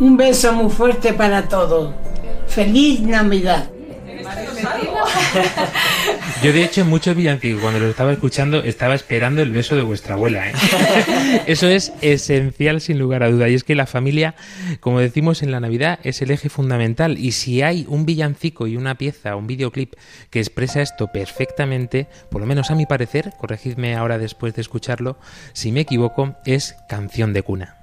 Un 0.00 0.18
beso 0.18 0.52
muy 0.52 0.70
fuerte 0.70 1.14
para 1.14 1.48
todos. 1.48 1.94
Feliz 2.46 3.00
Navidad. 3.00 3.70
Yo, 6.42 6.52
de 6.52 6.62
hecho, 6.62 6.82
en 6.82 6.88
muchos 6.88 7.16
villancicos, 7.16 7.62
cuando 7.62 7.80
lo 7.80 7.88
estaba 7.88 8.12
escuchando, 8.12 8.62
estaba 8.62 8.94
esperando 8.94 9.40
el 9.40 9.50
beso 9.50 9.76
de 9.76 9.82
vuestra 9.82 10.14
abuela. 10.14 10.50
¿eh? 10.50 10.52
Eso 11.46 11.68
es 11.68 11.92
esencial 12.02 12.82
sin 12.82 12.98
lugar 12.98 13.22
a 13.22 13.30
duda. 13.30 13.48
Y 13.48 13.54
es 13.54 13.64
que 13.64 13.74
la 13.74 13.86
familia, 13.86 14.34
como 14.80 15.00
decimos 15.00 15.42
en 15.42 15.50
la 15.50 15.60
Navidad, 15.60 15.98
es 16.02 16.20
el 16.20 16.30
eje 16.30 16.50
fundamental. 16.50 17.18
Y 17.18 17.32
si 17.32 17.62
hay 17.62 17.86
un 17.88 18.04
villancico 18.04 18.66
y 18.66 18.76
una 18.76 18.96
pieza, 18.96 19.36
un 19.36 19.46
videoclip 19.46 19.94
que 20.28 20.40
expresa 20.40 20.82
esto 20.82 21.08
perfectamente, 21.08 22.08
por 22.30 22.42
lo 22.42 22.46
menos 22.46 22.70
a 22.70 22.74
mi 22.74 22.84
parecer, 22.84 23.32
corregidme 23.38 23.94
ahora 23.94 24.18
después 24.18 24.54
de 24.54 24.60
escucharlo, 24.60 25.16
si 25.54 25.72
me 25.72 25.80
equivoco, 25.80 26.36
es 26.44 26.76
Canción 26.90 27.32
de 27.32 27.42
Cuna. 27.42 27.76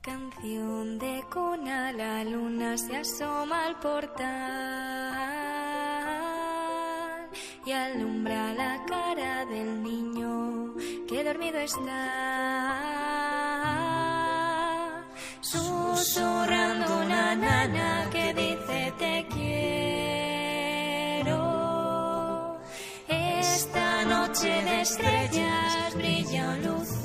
Canción 0.00 0.98
de 0.98 1.22
cuna, 1.32 1.92
la 1.92 2.22
luna 2.24 2.78
se 2.78 2.96
asoma 2.96 3.66
al 3.66 3.80
portal 3.80 5.51
y 7.64 7.72
alumbra 7.72 8.54
la 8.54 8.84
cara 8.86 9.44
del 9.46 9.82
niño 9.82 10.74
que 11.08 11.24
dormido 11.24 11.58
está. 11.58 11.92
Susurrando 15.40 16.98
una 17.04 17.34
nana 17.34 18.08
que 18.10 18.32
dice 18.34 18.92
te 18.98 19.26
quiero. 19.30 19.52
Esta 23.08 24.04
noche 24.04 24.48
de 24.48 24.80
estrellas 24.80 25.94
brilla 25.94 26.50
un 26.50 26.62
lucero. 26.66 27.02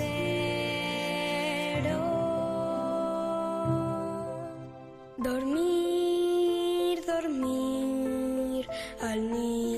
Dormir, 5.17 7.05
dormir 7.05 8.67
al 9.01 9.31
niño 9.31 9.76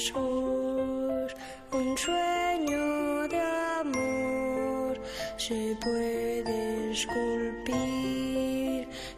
Un 0.00 1.98
sueño 1.98 3.28
de 3.28 3.38
amor 3.80 4.98
se 5.36 5.76
puede 5.78 6.90
esculpir. 6.90 7.68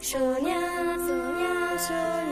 Soñar, 0.01 0.99
soñar, 1.07 1.79
soñar, 1.79 2.22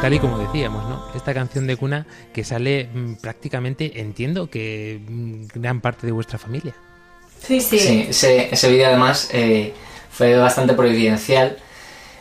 Tal 0.00 0.14
y 0.14 0.18
como 0.18 0.38
decíamos, 0.38 0.88
¿no? 0.88 1.04
Esta 1.14 1.34
canción 1.34 1.66
de 1.66 1.76
cuna 1.76 2.06
que 2.32 2.42
sale 2.42 2.88
mm, 2.92 3.14
prácticamente, 3.16 4.00
entiendo 4.00 4.48
que 4.48 4.98
mm, 5.06 5.46
gran 5.54 5.80
parte 5.82 6.06
de 6.06 6.12
vuestra 6.12 6.38
familia. 6.38 6.74
Sí, 7.38 7.60
Sí, 7.60 8.06
ese, 8.08 8.48
ese 8.52 8.70
vídeo 8.70 8.86
además 8.86 9.28
eh, 9.32 9.74
fue 10.10 10.36
bastante 10.38 10.72
providencial 10.74 11.58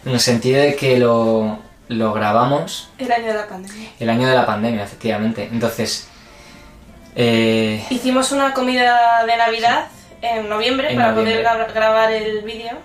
en 0.06 0.12
el 0.12 0.20
sentido 0.20 0.62
de 0.62 0.76
que 0.76 0.98
lo, 0.98 1.60
lo 1.88 2.14
grabamos 2.14 2.90
El 2.98 3.12
año 3.12 3.28
de 3.28 3.34
la 3.34 3.48
pandemia. 3.48 3.90
el 4.00 4.10
año 4.10 4.28
de 4.28 4.36
la 4.36 4.46
pandemia, 4.46 4.84
efectivamente. 4.84 5.48
Entonces, 5.52 6.08
eh, 7.16 7.84
Hicimos 7.90 8.32
una 8.34 8.54
comida 8.54 9.26
de 9.26 9.38
Navidad 9.38 9.88
en 10.22 10.50
noviembre 10.50 10.90
En 10.92 10.98
para 10.98 11.12
noviembre. 11.14 11.44
poder 11.44 11.68
gra- 11.70 11.74
grabar 11.74 12.12
el 12.12 12.42
vídeo. 12.44 12.78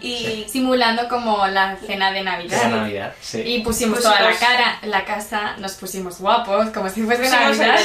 Y 0.00 0.46
Simulando 0.48 1.06
como 1.08 1.46
la 1.48 1.76
cena 1.76 2.10
de 2.10 2.22
Navidad. 2.22 2.62
de 2.62 2.68
Navidad, 2.70 3.12
sí. 3.20 3.42
Y 3.42 3.60
pusimos 3.60 3.98
Pusimos- 3.98 4.16
toda 4.16 4.30
la 4.30 4.36
cara, 4.38 4.78
la 4.84 5.04
casa, 5.04 5.56
nos 5.58 5.72
pusimos 5.74 6.18
guapos, 6.18 6.70
como 6.70 6.88
si 6.88 7.02
fuese 7.02 7.24
pusimos 7.24 7.58
Navidad. 7.58 7.76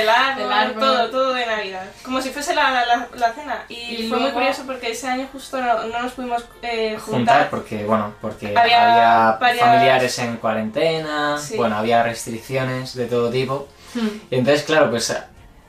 El 0.00 0.08
árbol, 0.08 0.44
El 0.44 0.52
árbol. 0.52 0.80
todo, 0.80 1.10
todo 1.10 1.34
de 1.34 1.44
Navidad. 1.46 1.84
Como 2.04 2.20
si 2.22 2.30
fuese 2.30 2.54
la, 2.54 2.70
la, 2.86 3.08
la 3.16 3.32
cena. 3.32 3.64
Y, 3.68 3.74
Y 3.74 4.08
fue 4.08 4.18
muy 4.20 4.30
curioso 4.30 4.62
porque 4.66 4.92
ese 4.92 5.08
año 5.08 5.28
justo 5.32 5.60
no, 5.60 5.84
no 5.88 6.02
nos 6.02 6.12
pudimos 6.12 6.44
eh, 6.62 6.96
juntar 6.98 7.16
juntar. 7.16 7.50
porque 7.50 7.84
bueno 7.84 8.14
porque 8.20 8.54
Había 8.56 8.92
había, 8.92 9.38
varias- 9.40 9.64
familiares 9.64 10.18
en 10.20 10.36
cuarentena 10.36 11.38
Sí. 11.38 11.56
bueno 11.56 11.76
había 11.76 12.02
restricciones 12.02 12.94
de 12.94 13.06
todo 13.06 13.30
tipo 13.30 13.68
Hmm. 13.94 14.08
y 14.30 14.36
entonces 14.36 14.62
claro 14.64 14.90
pues 14.90 15.16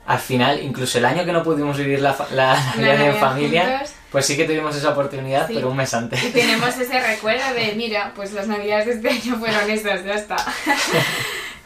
al 0.06 0.18
final 0.18 0.62
incluso 0.62 0.98
el 0.98 1.04
año 1.04 1.24
que 1.24 1.32
no 1.32 1.42
pudimos 1.42 1.76
vivir 1.78 2.00
la, 2.00 2.12
fa- 2.12 2.26
la 2.32 2.54
Navidad 2.76 3.00
en 3.08 3.16
familia 3.16 3.62
juntos. 3.78 3.90
Pues 4.10 4.26
sí 4.26 4.36
que 4.36 4.44
tuvimos 4.44 4.74
esa 4.76 4.90
oportunidad 4.90 5.46
Sí. 5.46 5.54
pero 5.54 5.70
un 5.70 5.76
mes 5.76 5.92
antes 5.94 6.22
Y 6.24 6.28
tenemos 6.30 6.76
ese 6.78 6.98
recuerdo 7.00 7.52
de, 7.54 7.74
mira, 7.76 8.12
pues 8.16 8.32
las 8.32 8.46
navidades 8.46 8.86
de 8.86 8.92
este 8.92 9.08
año 9.10 9.38
fueron 9.38 9.70
esas, 9.70 10.04
ya 10.04 10.14
está. 10.14 10.36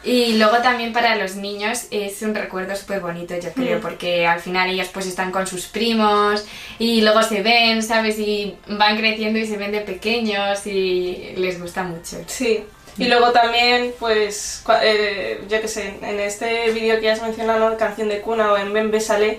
Y 0.04 0.32
luego 0.36 0.58
también 0.58 0.92
para 0.92 1.14
los 1.14 1.36
niños 1.36 1.84
es 1.92 2.22
un 2.22 2.34
recuerdo 2.34 2.74
súper 2.74 2.98
bonito, 2.98 3.36
yo 3.38 3.52
creo, 3.52 3.78
Mm. 3.78 3.82
porque 3.82 4.26
al 4.26 4.40
final 4.40 4.68
ellos 4.68 4.88
pues 4.92 5.06
están 5.06 5.30
con 5.30 5.46
sus 5.46 5.66
primos 5.66 6.44
y 6.80 7.02
luego 7.02 7.22
se 7.22 7.40
ven, 7.40 7.84
¿sabes? 7.84 8.18
Y 8.18 8.56
van 8.66 8.96
creciendo 8.96 9.38
y 9.38 9.46
se 9.46 9.56
ven 9.56 9.70
de 9.70 9.80
pequeños 9.80 10.66
y 10.66 11.34
les 11.36 11.60
gusta 11.60 11.84
mucho. 11.84 12.16
Sí. 12.26 12.64
Y 12.98 13.04
luego 13.06 13.30
también, 13.30 13.94
pues, 14.00 14.64
eh, 14.82 15.40
yo 15.48 15.60
qué 15.60 15.68
sé, 15.68 15.94
en 16.02 16.18
este 16.18 16.72
vídeo 16.72 16.96
que 16.96 17.02
ya 17.02 17.12
has 17.12 17.22
mencionado, 17.22 17.70
¿no? 17.70 17.76
Canción 17.78 18.08
de 18.08 18.20
cuna 18.22 18.52
o 18.52 18.58
en 18.58 18.72
Ben 18.72 18.90
Besale, 18.90 19.38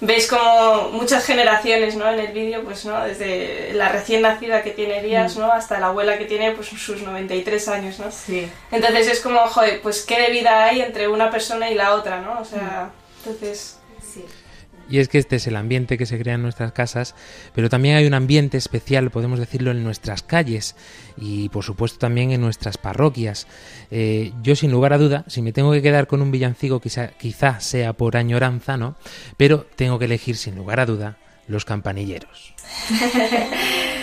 veis 0.00 0.26
como 0.26 0.90
muchas 0.90 1.24
generaciones, 1.24 1.96
¿no? 1.96 2.10
En 2.10 2.20
el 2.20 2.32
vídeo, 2.32 2.62
pues, 2.64 2.84
¿no? 2.84 3.04
Desde 3.04 3.72
la 3.74 3.88
recién 3.88 4.22
nacida 4.22 4.62
que 4.62 4.70
tiene 4.70 5.02
días, 5.02 5.36
¿no? 5.36 5.52
Hasta 5.52 5.80
la 5.80 5.88
abuela 5.88 6.18
que 6.18 6.24
tiene, 6.24 6.52
pues, 6.52 6.68
sus 6.68 7.02
93 7.02 7.68
años, 7.68 7.98
¿no? 7.98 8.10
Sí. 8.10 8.50
Entonces 8.70 9.08
es 9.08 9.20
como, 9.20 9.40
joder, 9.40 9.80
pues, 9.82 10.02
¿qué 10.02 10.20
de 10.20 10.30
vida 10.30 10.64
hay 10.64 10.80
entre 10.80 11.08
una 11.08 11.30
persona 11.30 11.70
y 11.70 11.74
la 11.74 11.94
otra, 11.94 12.20
¿no? 12.20 12.40
O 12.40 12.44
sea, 12.44 12.90
entonces... 13.24 13.79
Y 14.90 14.98
es 14.98 15.08
que 15.08 15.18
este 15.18 15.36
es 15.36 15.46
el 15.46 15.56
ambiente 15.56 15.96
que 15.96 16.04
se 16.04 16.18
crea 16.18 16.34
en 16.34 16.42
nuestras 16.42 16.72
casas, 16.72 17.14
pero 17.54 17.68
también 17.68 17.96
hay 17.96 18.06
un 18.06 18.14
ambiente 18.14 18.58
especial, 18.58 19.10
podemos 19.10 19.38
decirlo, 19.38 19.70
en 19.70 19.84
nuestras 19.84 20.22
calles 20.22 20.74
y 21.16 21.48
por 21.50 21.64
supuesto 21.64 21.98
también 21.98 22.32
en 22.32 22.40
nuestras 22.40 22.76
parroquias. 22.76 23.46
Eh, 23.90 24.32
yo 24.42 24.56
sin 24.56 24.72
lugar 24.72 24.92
a 24.92 24.98
duda, 24.98 25.24
si 25.28 25.42
me 25.42 25.52
tengo 25.52 25.70
que 25.72 25.82
quedar 25.82 26.08
con 26.08 26.22
un 26.22 26.32
villancico, 26.32 26.80
quizá, 26.80 27.08
quizá 27.08 27.60
sea 27.60 27.92
por 27.92 28.16
añoranza, 28.16 28.76
¿no? 28.76 28.96
Pero 29.36 29.66
tengo 29.76 29.98
que 29.98 30.06
elegir 30.06 30.36
sin 30.36 30.56
lugar 30.56 30.80
a 30.80 30.86
duda 30.86 31.18
los 31.46 31.64
campanilleros. 31.64 32.54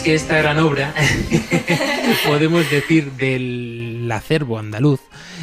es 0.00 0.04
que 0.04 0.14
esta 0.14 0.38
gran 0.38 0.58
obra, 0.58 0.94
podemos 2.26 2.70
decir, 2.70 3.12
del 3.12 4.08
acervo 4.10 4.58
andaluz, 4.58 5.00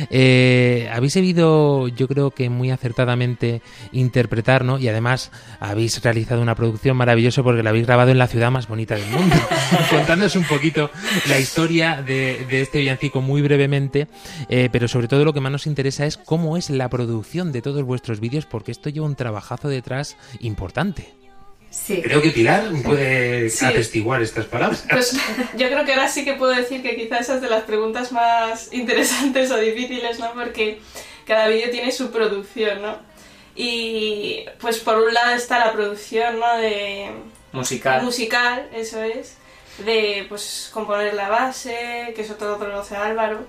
eh, 0.10 0.90
habéis 0.92 1.14
sabido, 1.14 1.88
yo 1.90 2.08
creo 2.08 2.32
que 2.32 2.50
muy 2.50 2.72
acertadamente 2.72 3.62
interpretar, 3.92 4.64
¿no? 4.64 4.80
Y 4.80 4.88
además 4.88 5.32
habéis 5.60 6.02
realizado 6.02 6.42
una 6.42 6.56
producción 6.56 6.98
maravillosa 6.98 7.44
porque 7.44 7.62
la 7.62 7.70
habéis 7.70 7.86
grabado 7.86 8.10
en 8.10 8.18
la 8.18 8.28
ciudad 8.28 8.50
más 8.50 8.68
bonita 8.68 8.96
del 8.96 9.08
mundo. 9.10 9.36
Contándonos 9.90 10.36
un 10.36 10.46
poquito 10.46 10.90
la 11.28 11.40
historia 11.40 12.02
de, 12.02 12.46
de 12.50 12.62
este 12.62 12.80
villancico 12.80 13.22
muy 13.22 13.42
brevemente, 13.42 14.08
eh, 14.50 14.70
pero 14.72 14.88
sobre 14.88 15.08
todo 15.08 15.24
lo 15.26 15.34
que 15.34 15.42
más 15.42 15.52
nos 15.52 15.68
interesa 15.68 16.06
es 16.06 16.18
cómo 16.18 16.58
es 16.58 16.70
la 16.70 16.90
producción 16.90 17.52
de 17.52 17.62
todos 17.62 17.84
vuestros 17.84 18.20
vídeos 18.20 18.46
porque 18.46 18.72
esto 18.72 18.90
lleva 18.90 19.06
un 19.06 19.16
trabajazo 19.16 19.68
detrás 19.68 20.18
importante. 20.40 21.18
Sí. 21.86 22.02
Creo 22.02 22.22
que 22.22 22.32
Pilar 22.32 22.64
puede 22.84 23.50
Sí. 23.50 23.66
atestiguar 23.66 24.22
estas 24.22 24.46
palabras. 24.46 24.84
Pues 24.90 25.14
yo 25.58 25.68
creo 25.68 25.86
que 25.86 25.94
ahora 25.94 26.08
sí 26.10 26.26
que 26.26 26.34
puedo 26.34 26.52
decir 26.54 26.82
que 26.82 26.96
quizás 26.96 27.22
esa 27.22 27.36
es 27.36 27.42
de 27.42 27.50
las 27.50 27.64
preguntas 27.64 28.12
más 28.12 28.74
interesantes 28.74 29.52
o 29.52 29.58
difíciles, 29.58 30.20
¿no? 30.20 30.34
Porque 30.34 30.80
cada 31.26 31.48
vídeo 31.48 31.70
tiene 31.70 31.92
su 31.92 32.12
producción, 32.12 32.82
¿no? 32.82 32.98
Y 33.56 34.46
pues 34.60 34.80
por 34.80 34.98
un 34.98 35.14
lado 35.14 35.36
está 35.36 35.60
la 35.60 35.72
producción, 35.72 36.40
¿no? 36.40 36.58
De 36.58 37.12
Musical. 37.54 38.04
musical, 38.04 38.70
eso 38.74 39.02
es, 39.02 39.38
de 39.86 40.26
pues 40.30 40.70
componer 40.74 41.14
la 41.14 41.30
base, 41.30 42.12
que 42.16 42.22
eso 42.22 42.36
todo 42.36 42.58
lo 42.68 42.80
hace 42.82 42.96
Álvaro, 42.96 43.46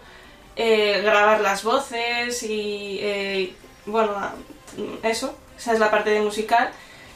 eh, 0.56 1.00
grabar 1.02 1.40
las 1.40 1.62
voces 1.64 2.42
y 2.42 2.98
eh, 3.02 3.52
bueno, 3.86 4.14
eso, 5.02 5.36
esa 5.58 5.72
es 5.72 5.78
la 5.78 5.90
parte 5.90 6.10
de 6.10 6.20
musical. 6.20 6.70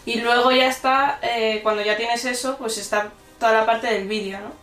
Y 0.05 0.21
luego 0.21 0.51
ya 0.51 0.69
está, 0.69 1.19
eh, 1.23 1.61
cuando 1.63 1.83
ya 1.83 1.97
tienes 1.97 2.25
eso, 2.25 2.57
pues 2.57 2.79
está 2.79 3.11
toda 3.39 3.53
la 3.53 3.67
parte 3.67 3.87
del 3.87 4.09
vídeo, 4.09 4.41
¿no? 4.41 4.62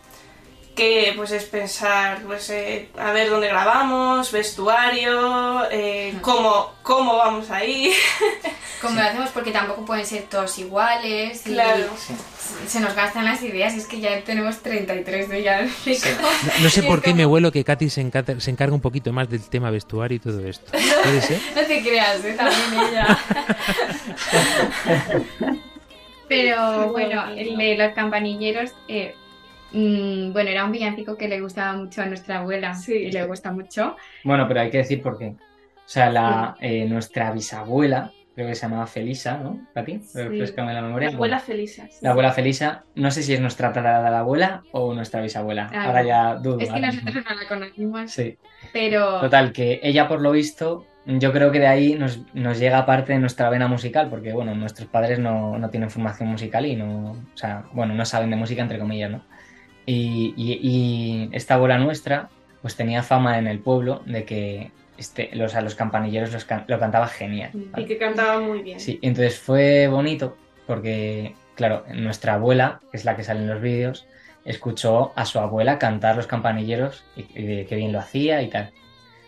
Que 0.79 1.11
pues 1.17 1.31
es 1.31 1.43
pensar, 1.43 2.21
pues 2.25 2.49
eh, 2.51 2.87
a 2.97 3.11
ver 3.11 3.29
dónde 3.29 3.49
grabamos, 3.49 4.31
vestuario, 4.31 5.69
eh, 5.69 6.13
cómo, 6.21 6.71
cómo 6.83 7.17
vamos 7.17 7.49
ahí. 7.51 7.91
Como 8.81 8.95
lo 8.95 9.01
hacemos 9.01 9.29
porque 9.31 9.51
tampoco 9.51 9.83
pueden 9.83 10.05
ser 10.05 10.23
todos 10.29 10.57
iguales 10.57 11.45
y 11.45 11.49
Claro. 11.51 11.83
se 12.65 12.79
nos 12.79 12.95
gastan 12.95 13.25
las 13.25 13.43
ideas, 13.43 13.73
es 13.73 13.85
que 13.87 13.99
ya 13.99 14.21
tenemos 14.23 14.59
33 14.59 15.27
de 15.27 15.43
ya. 15.43 15.63
No, 15.63 15.69
no 16.63 16.69
sé 16.69 16.83
por 16.87 17.01
qué 17.01 17.13
me 17.13 17.25
vuelo 17.25 17.51
que 17.51 17.65
Katy 17.65 17.89
se, 17.89 18.01
encarga- 18.01 18.39
se 18.39 18.49
encarga 18.51 18.73
un 18.73 18.79
poquito 18.79 19.11
más 19.11 19.29
del 19.29 19.41
tema 19.49 19.69
vestuario 19.69 20.15
y 20.15 20.19
todo 20.19 20.47
esto. 20.47 20.71
¿Puede 20.71 21.21
ser? 21.21 21.41
No 21.57 21.61
te 21.63 21.81
creas, 21.81 22.23
¿eh? 22.23 22.35
también 22.37 22.87
ella. 22.89 23.19
Pero 26.29 26.89
bueno, 26.93 27.25
el 27.35 27.57
de 27.57 27.75
los 27.77 27.93
campanilleros, 27.93 28.71
eh, 28.87 29.13
mm, 29.71 30.33
bueno, 30.33 30.49
era 30.49 30.65
un 30.65 30.71
villancico 30.71 31.17
que 31.17 31.27
le 31.27 31.41
gustaba 31.41 31.73
mucho 31.73 32.01
a 32.01 32.05
nuestra 32.05 32.39
abuela 32.39 32.73
y 32.87 33.11
le 33.11 33.25
gusta 33.25 33.51
mucho. 33.51 33.95
Bueno, 34.23 34.47
pero 34.47 34.61
hay 34.61 34.69
que 34.69 34.77
decir 34.79 35.01
por 35.01 35.17
qué. 35.17 35.27
O 35.27 35.91
sea, 35.91 36.11
la, 36.11 36.55
eh, 36.59 36.85
nuestra 36.85 37.31
bisabuela, 37.31 38.11
creo 38.35 38.47
que 38.47 38.55
se 38.55 38.61
llamaba 38.61 38.85
Felisa, 38.85 39.37
¿no? 39.37 39.67
¿Katy? 39.73 40.01
Refrescame 40.13 40.73
la 40.73 40.81
memoria. 40.81 41.09
La 41.09 41.15
abuela 41.15 41.37
Bueno, 41.37 41.45
Felisa. 41.47 41.87
La 42.01 42.11
abuela 42.11 42.31
Felisa, 42.31 42.83
no 42.95 43.09
sé 43.11 43.23
si 43.23 43.33
es 43.33 43.41
nuestra 43.41 43.69
abuela 44.19 44.61
o 44.71 44.93
nuestra 44.93 45.21
bisabuela. 45.21 45.69
Ah, 45.73 45.85
Ahora 45.85 46.03
ya 46.03 46.35
dudo. 46.35 46.59
Es 46.59 46.71
que 46.71 46.79
nosotros 46.79 47.25
no 47.27 47.35
la 47.35 47.47
conocimos, 47.47 48.11
Sí. 48.11 48.37
pero 48.71 49.19
Total, 49.19 49.51
que 49.51 49.79
ella 49.81 50.07
por 50.07 50.21
lo 50.21 50.31
visto, 50.31 50.85
yo 51.05 51.33
creo 51.33 51.51
que 51.51 51.59
de 51.59 51.67
ahí 51.67 51.95
nos, 51.95 52.21
nos 52.35 52.59
llega 52.59 52.85
parte 52.85 53.13
de 53.13 53.19
nuestra 53.19 53.49
vena 53.49 53.67
musical, 53.67 54.09
porque 54.09 54.31
bueno, 54.31 54.53
nuestros 54.53 54.87
padres 54.89 55.17
no, 55.17 55.57
no 55.57 55.69
tienen 55.71 55.89
formación 55.89 56.29
musical 56.29 56.65
y 56.67 56.75
no, 56.75 57.11
o 57.13 57.37
sea, 57.37 57.63
bueno, 57.73 57.95
no 57.95 58.05
saben 58.05 58.29
de 58.29 58.35
música 58.35 58.61
entre 58.61 58.77
comillas, 58.77 59.09
¿no? 59.09 59.23
Y, 59.89 60.33
y- 60.37 60.59
y 60.61 61.29
esta 61.31 61.55
abuela 61.55 61.79
nuestra, 61.79 62.29
pues 62.61 62.75
tenía 62.75 63.01
fama 63.01 63.39
en 63.39 63.47
el 63.47 63.57
pueblo 63.59 64.03
de 64.05 64.23
que 64.23 64.71
este, 64.97 65.29
los, 65.33 65.55
a 65.55 65.61
los 65.61 65.73
campanilleros 65.73 66.31
los 66.31 66.45
can- 66.45 66.65
lo 66.67 66.77
cantaba 66.79 67.07
genial. 67.07 67.51
Y 67.75 67.85
que 67.85 67.97
cantaba 67.97 68.39
muy 68.39 68.61
bien. 68.61 68.79
Sí, 68.79 68.99
entonces 69.01 69.39
fue 69.39 69.87
bonito 69.87 70.37
porque, 70.67 71.33
claro, 71.55 71.85
nuestra 71.93 72.35
abuela, 72.35 72.81
que 72.91 72.97
es 72.97 73.05
la 73.05 73.15
que 73.15 73.23
sale 73.23 73.39
en 73.39 73.47
los 73.47 73.61
vídeos, 73.61 74.05
escuchó 74.45 75.11
a 75.15 75.25
su 75.25 75.39
abuela 75.39 75.79
cantar 75.79 76.15
los 76.17 76.27
campanilleros 76.27 77.03
y, 77.15 77.25
y 77.33 77.43
de 77.45 77.65
qué 77.65 77.75
bien 77.75 77.91
lo 77.91 77.99
hacía 77.99 78.41
y 78.43 78.49
tal. 78.49 78.71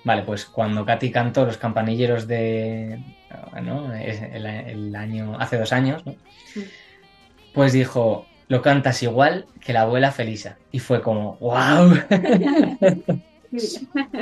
Vale, 0.04 0.22
pues 0.24 0.46
cuando 0.46 0.86
Katy 0.86 1.10
cantó 1.12 1.46
los 1.46 1.58
campanilleros 1.58 2.28
de, 2.28 3.00
¿no? 3.64 3.94
El, 3.96 4.46
el 4.46 4.96
año, 4.96 5.38
hace 5.40 5.58
dos 5.58 5.74
años, 5.74 6.06
¿no? 6.06 6.16
Pues 7.54 7.74
dijo, 7.74 8.26
lo 8.52 8.62
cantas 8.62 9.02
igual 9.04 9.50
que 9.62 9.74
la 9.74 9.82
abuela 9.84 10.12
Felisa. 10.12 10.62
Y 10.72 10.80
fue 10.80 11.02
como, 11.02 11.38
wow. 11.40 11.94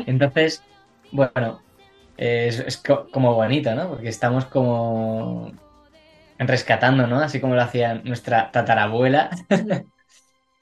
Entonces, 0.06 0.66
bueno, 1.12 1.66
es, 2.18 2.60
es 2.60 2.78
co- 2.82 3.10
como 3.12 3.34
bonito, 3.36 3.74
¿no? 3.76 3.90
Porque 3.90 4.10
estamos 4.10 4.46
como 4.48 5.52
rescatando, 6.40 7.08
¿no? 7.08 7.22
Así 7.22 7.42
como 7.42 7.56
lo 7.56 7.64
hacía 7.64 7.96
nuestra 8.04 8.52
tatarabuela. 8.52 9.32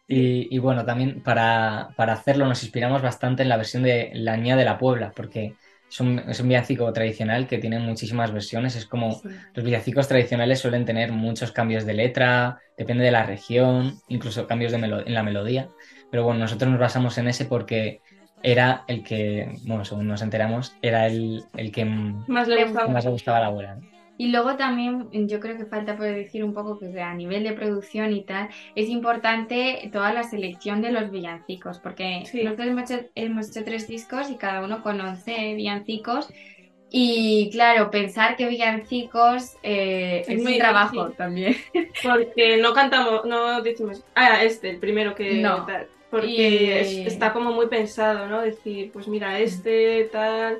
y, 0.07 0.53
y 0.55 0.59
bueno, 0.59 0.85
también 0.85 1.21
para, 1.23 1.93
para 1.97 2.13
hacerlo 2.13 2.45
nos 2.47 2.63
inspiramos 2.63 3.01
bastante 3.01 3.43
en 3.43 3.49
la 3.49 3.57
versión 3.57 3.83
de 3.83 4.11
La 4.13 4.37
Niña 4.37 4.55
de 4.55 4.65
la 4.65 4.77
Puebla, 4.77 5.13
porque 5.15 5.57
es 5.89 5.99
un, 5.99 6.19
es 6.19 6.39
un 6.39 6.47
villancico 6.49 6.91
tradicional 6.91 7.47
que 7.47 7.57
tiene 7.57 7.79
muchísimas 7.79 8.31
versiones. 8.31 8.75
Es 8.75 8.85
como 8.85 9.21
los 9.53 9.65
villancicos 9.65 10.07
tradicionales 10.07 10.59
suelen 10.59 10.85
tener 10.85 11.11
muchos 11.11 11.51
cambios 11.51 11.85
de 11.85 11.93
letra, 11.93 12.59
depende 12.77 13.03
de 13.03 13.11
la 13.11 13.23
región, 13.23 13.99
incluso 14.07 14.47
cambios 14.47 14.71
de 14.71 14.77
en 14.79 15.13
la 15.13 15.23
melodía. 15.23 15.69
Pero 16.11 16.23
bueno, 16.23 16.39
nosotros 16.41 16.69
nos 16.69 16.79
basamos 16.79 17.17
en 17.17 17.27
ese 17.27 17.45
porque 17.45 18.01
era 18.43 18.83
el 18.87 19.03
que, 19.03 19.55
bueno, 19.65 19.83
según 19.83 20.07
nos 20.07 20.21
enteramos, 20.21 20.75
era 20.81 21.07
el, 21.07 21.43
el 21.55 21.71
que 21.71 21.85
Más 21.85 22.47
le 22.47 22.65
gustaba. 22.65 22.87
más 22.89 23.05
le 23.05 23.11
gustaba 23.11 23.37
a 23.37 23.41
la 23.41 23.47
abuela. 23.47 23.75
¿no? 23.75 23.96
Y 24.17 24.29
luego 24.29 24.55
también 24.57 25.09
yo 25.27 25.39
creo 25.39 25.57
que 25.57 25.65
falta 25.65 25.95
por 25.95 26.05
decir 26.07 26.43
un 26.43 26.53
poco 26.53 26.79
que 26.79 26.99
a 26.99 27.13
nivel 27.13 27.43
de 27.43 27.53
producción 27.53 28.13
y 28.13 28.23
tal, 28.25 28.49
es 28.75 28.89
importante 28.89 29.89
toda 29.93 30.11
la 30.11 30.23
selección 30.23 30.81
de 30.81 30.91
los 30.91 31.11
villancicos, 31.11 31.79
porque 31.79 32.23
nosotros 32.43 32.67
hemos 32.67 32.89
hecho, 32.91 33.05
hemos 33.15 33.49
hecho 33.49 33.63
tres 33.63 33.87
discos 33.87 34.29
y 34.31 34.37
cada 34.37 34.63
uno 34.63 34.81
con 34.81 34.99
11 34.99 35.53
villancicos. 35.53 36.27
Y 36.89 37.49
claro, 37.51 37.91
pensar 37.91 38.37
que 38.37 38.47
villancicos 38.47 39.57
eh, 39.61 40.23
es, 40.27 40.41
muy 40.41 40.53
un 40.53 40.59
trabajo 40.59 41.09
también. 41.11 41.55
Porque 42.03 42.57
no 42.57 42.73
cantamos, 42.73 43.25
no 43.25 43.61
decimos, 43.61 44.03
ah, 44.15 44.41
este, 44.43 44.69
el 44.69 44.79
primero 44.79 45.13
que 45.13 45.33
No. 45.41 45.65
tal. 45.65 45.87
Porque 46.09 46.27
Y- 46.27 46.71
es- 46.71 47.13
está 47.13 47.33
como 47.33 47.51
muy 47.51 47.67
pensado, 47.67 48.27
¿no? 48.27 48.41
Decir, 48.41 48.91
pues 48.93 49.07
mira, 49.09 49.37
este, 49.39 50.05
tal. 50.11 50.59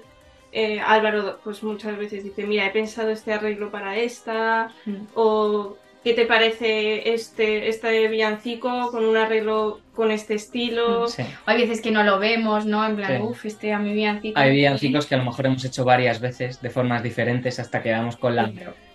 Eh, 0.52 0.80
Álvaro, 0.80 1.40
pues 1.44 1.62
muchas 1.64 1.98
veces 1.98 2.24
dice, 2.24 2.46
mira, 2.46 2.66
he 2.66 2.72
pensado 2.72 3.10
este 3.10 3.34
arreglo 3.34 3.70
para 3.70 3.98
esta. 3.98 4.72
O, 5.14 5.78
¿qué 6.04 6.14
te 6.14 6.26
parece 6.26 7.14
este, 7.14 7.68
este 7.68 8.08
villancico 8.08 8.90
con 8.92 9.06
un 9.06 9.18
arreglo 9.18 9.82
con 9.94 10.10
este 10.12 10.36
estilo? 10.36 11.08
Sí. 11.08 11.24
Hay 11.46 11.62
veces 11.62 11.82
que 11.82 11.92
no 11.92 12.04
lo 12.04 12.18
vemos, 12.20 12.66
¿no? 12.66 12.86
En 12.86 12.96
plan, 12.96 13.18
Sí. 13.18 13.24
uff, 13.24 13.46
este 13.46 13.74
a 13.74 13.80
mi 13.80 13.94
villancico. 13.94 14.40
Hay 14.40 14.52
villancicos 14.52 15.06
que 15.06 15.16
a 15.16 15.18
lo 15.18 15.26
mejor 15.26 15.46
hemos 15.48 15.66
hecho 15.66 15.84
varias 15.84 16.20
veces 16.22 16.62
de 16.62 16.70
formas 16.70 17.04
diferentes 17.04 17.60
hasta 17.60 17.84
que 17.84 17.90
damos 17.90 18.16
con 18.16 18.36
la, 18.36 18.52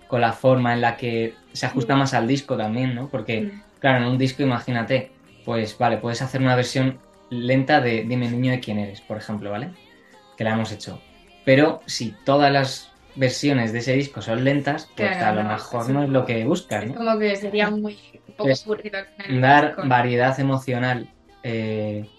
con 0.09 0.21
la 0.21 0.33
forma 0.33 0.73
en 0.73 0.81
la 0.81 0.97
que 0.97 1.35
se 1.53 1.67
ajusta 1.67 1.97
más 1.97 2.15
al 2.15 2.27
disco 2.27 2.57
también, 2.57 2.95
¿no? 2.95 3.09
Porque, 3.09 3.53
claro, 3.79 3.99
en 4.05 4.11
un 4.11 4.19
disco, 4.19 4.43
imagínate, 4.43 5.11
pues 5.45 5.77
vale, 5.77 5.99
puedes 5.99 6.23
hacer 6.23 6.41
una 6.41 6.57
versión 6.57 6.99
lenta 7.31 7.81
de 7.81 8.05
Dime 8.05 8.31
niño 8.31 8.53
de 8.53 8.61
quién 8.61 8.79
eres, 8.79 9.01
por 9.01 9.17
ejemplo, 9.19 9.51
¿vale? 9.51 9.71
Que 10.37 10.45
la 10.45 10.53
hemos 10.53 10.73
hecho. 10.73 11.01
Pero 11.45 11.83
si 11.87 12.13
todas 12.25 12.53
las 12.53 12.97
versiones 13.15 13.73
de 13.73 13.81
ese 13.81 13.93
disco 13.95 14.23
son 14.23 14.45
lentas, 14.45 14.93
pues 14.97 15.11
Claro, 15.11 15.21
a 15.21 15.33
lo 15.35 15.45
no, 15.45 15.49
mejor 15.55 15.91
no 15.91 16.03
es 16.05 16.11
lo 16.11 16.25
que 16.25 16.45
buscas, 16.45 16.85
Es 16.85 16.93
como 16.93 17.19
que 17.19 17.37
sería 17.37 17.71
muy 17.71 17.99
poco 18.37 18.51
Es 18.51 18.65
aburrido 18.65 18.99
al 18.99 19.07
final. 19.17 19.41
Dar 19.41 19.75
Con- 19.75 19.89
variedad 19.89 20.39
emocional 20.41 21.11
eh, 21.43 22.11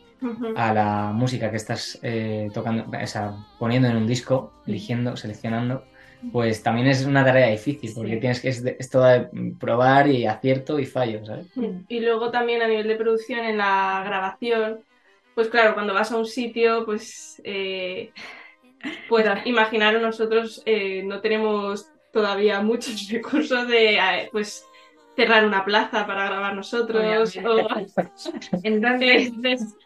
a 0.53 0.74
la 0.74 1.11
música 1.13 1.49
que 1.51 1.57
estás 1.57 1.99
eh, 2.03 2.49
tocando, 2.53 2.86
o 2.91 3.07
sea, 3.07 3.36
poniendo 3.57 3.88
en 3.89 3.97
un 3.97 4.07
disco, 4.07 4.57
eligiendo, 4.65 5.15
seleccionando, 5.17 5.89
pues 6.32 6.63
también 6.63 6.88
es 6.88 7.05
una 7.05 7.26
tarea 7.26 7.47
difícil, 7.49 7.93
porque 7.93 8.17
Sí. 8.17 8.19
tienes 8.19 8.41
que, 8.41 8.49
es, 8.49 8.63
es 8.65 8.89
todo 8.89 9.05
de 9.05 9.30
probar 9.59 10.07
y 10.09 10.26
acierto 10.26 10.80
y 10.80 10.86
fallo, 10.86 11.26
¿sabes? 11.26 11.47
Y 11.88 11.99
luego 11.99 12.32
también 12.32 12.61
a 12.61 12.67
nivel 12.67 12.88
de 12.88 12.95
producción 12.95 13.39
en 13.45 13.57
la 13.57 14.03
grabación, 14.05 14.84
pues 15.34 15.49
claro, 15.49 15.74
cuando 15.74 15.93
vas 15.93 16.11
a 16.11 16.17
un 16.17 16.26
sitio, 16.26 16.86
pues, 16.86 17.41
eh, 17.43 18.13
pues 19.09 19.25
imaginaros 19.45 20.01
nosotros 20.01 20.61
eh, 20.65 21.03
no 21.03 21.19
tenemos 21.21 21.88
todavía 22.11 22.61
muchos 22.61 23.07
recursos 23.11 23.67
de, 23.67 23.95
eh, 23.95 24.29
pues, 24.31 24.65
cerrar 25.15 25.45
una 25.45 25.63
plaza 25.63 26.07
para 26.07 26.25
grabar 26.25 26.55
nosotros. 26.55 27.36
o- 27.45 27.67
Entonces, 28.63 29.31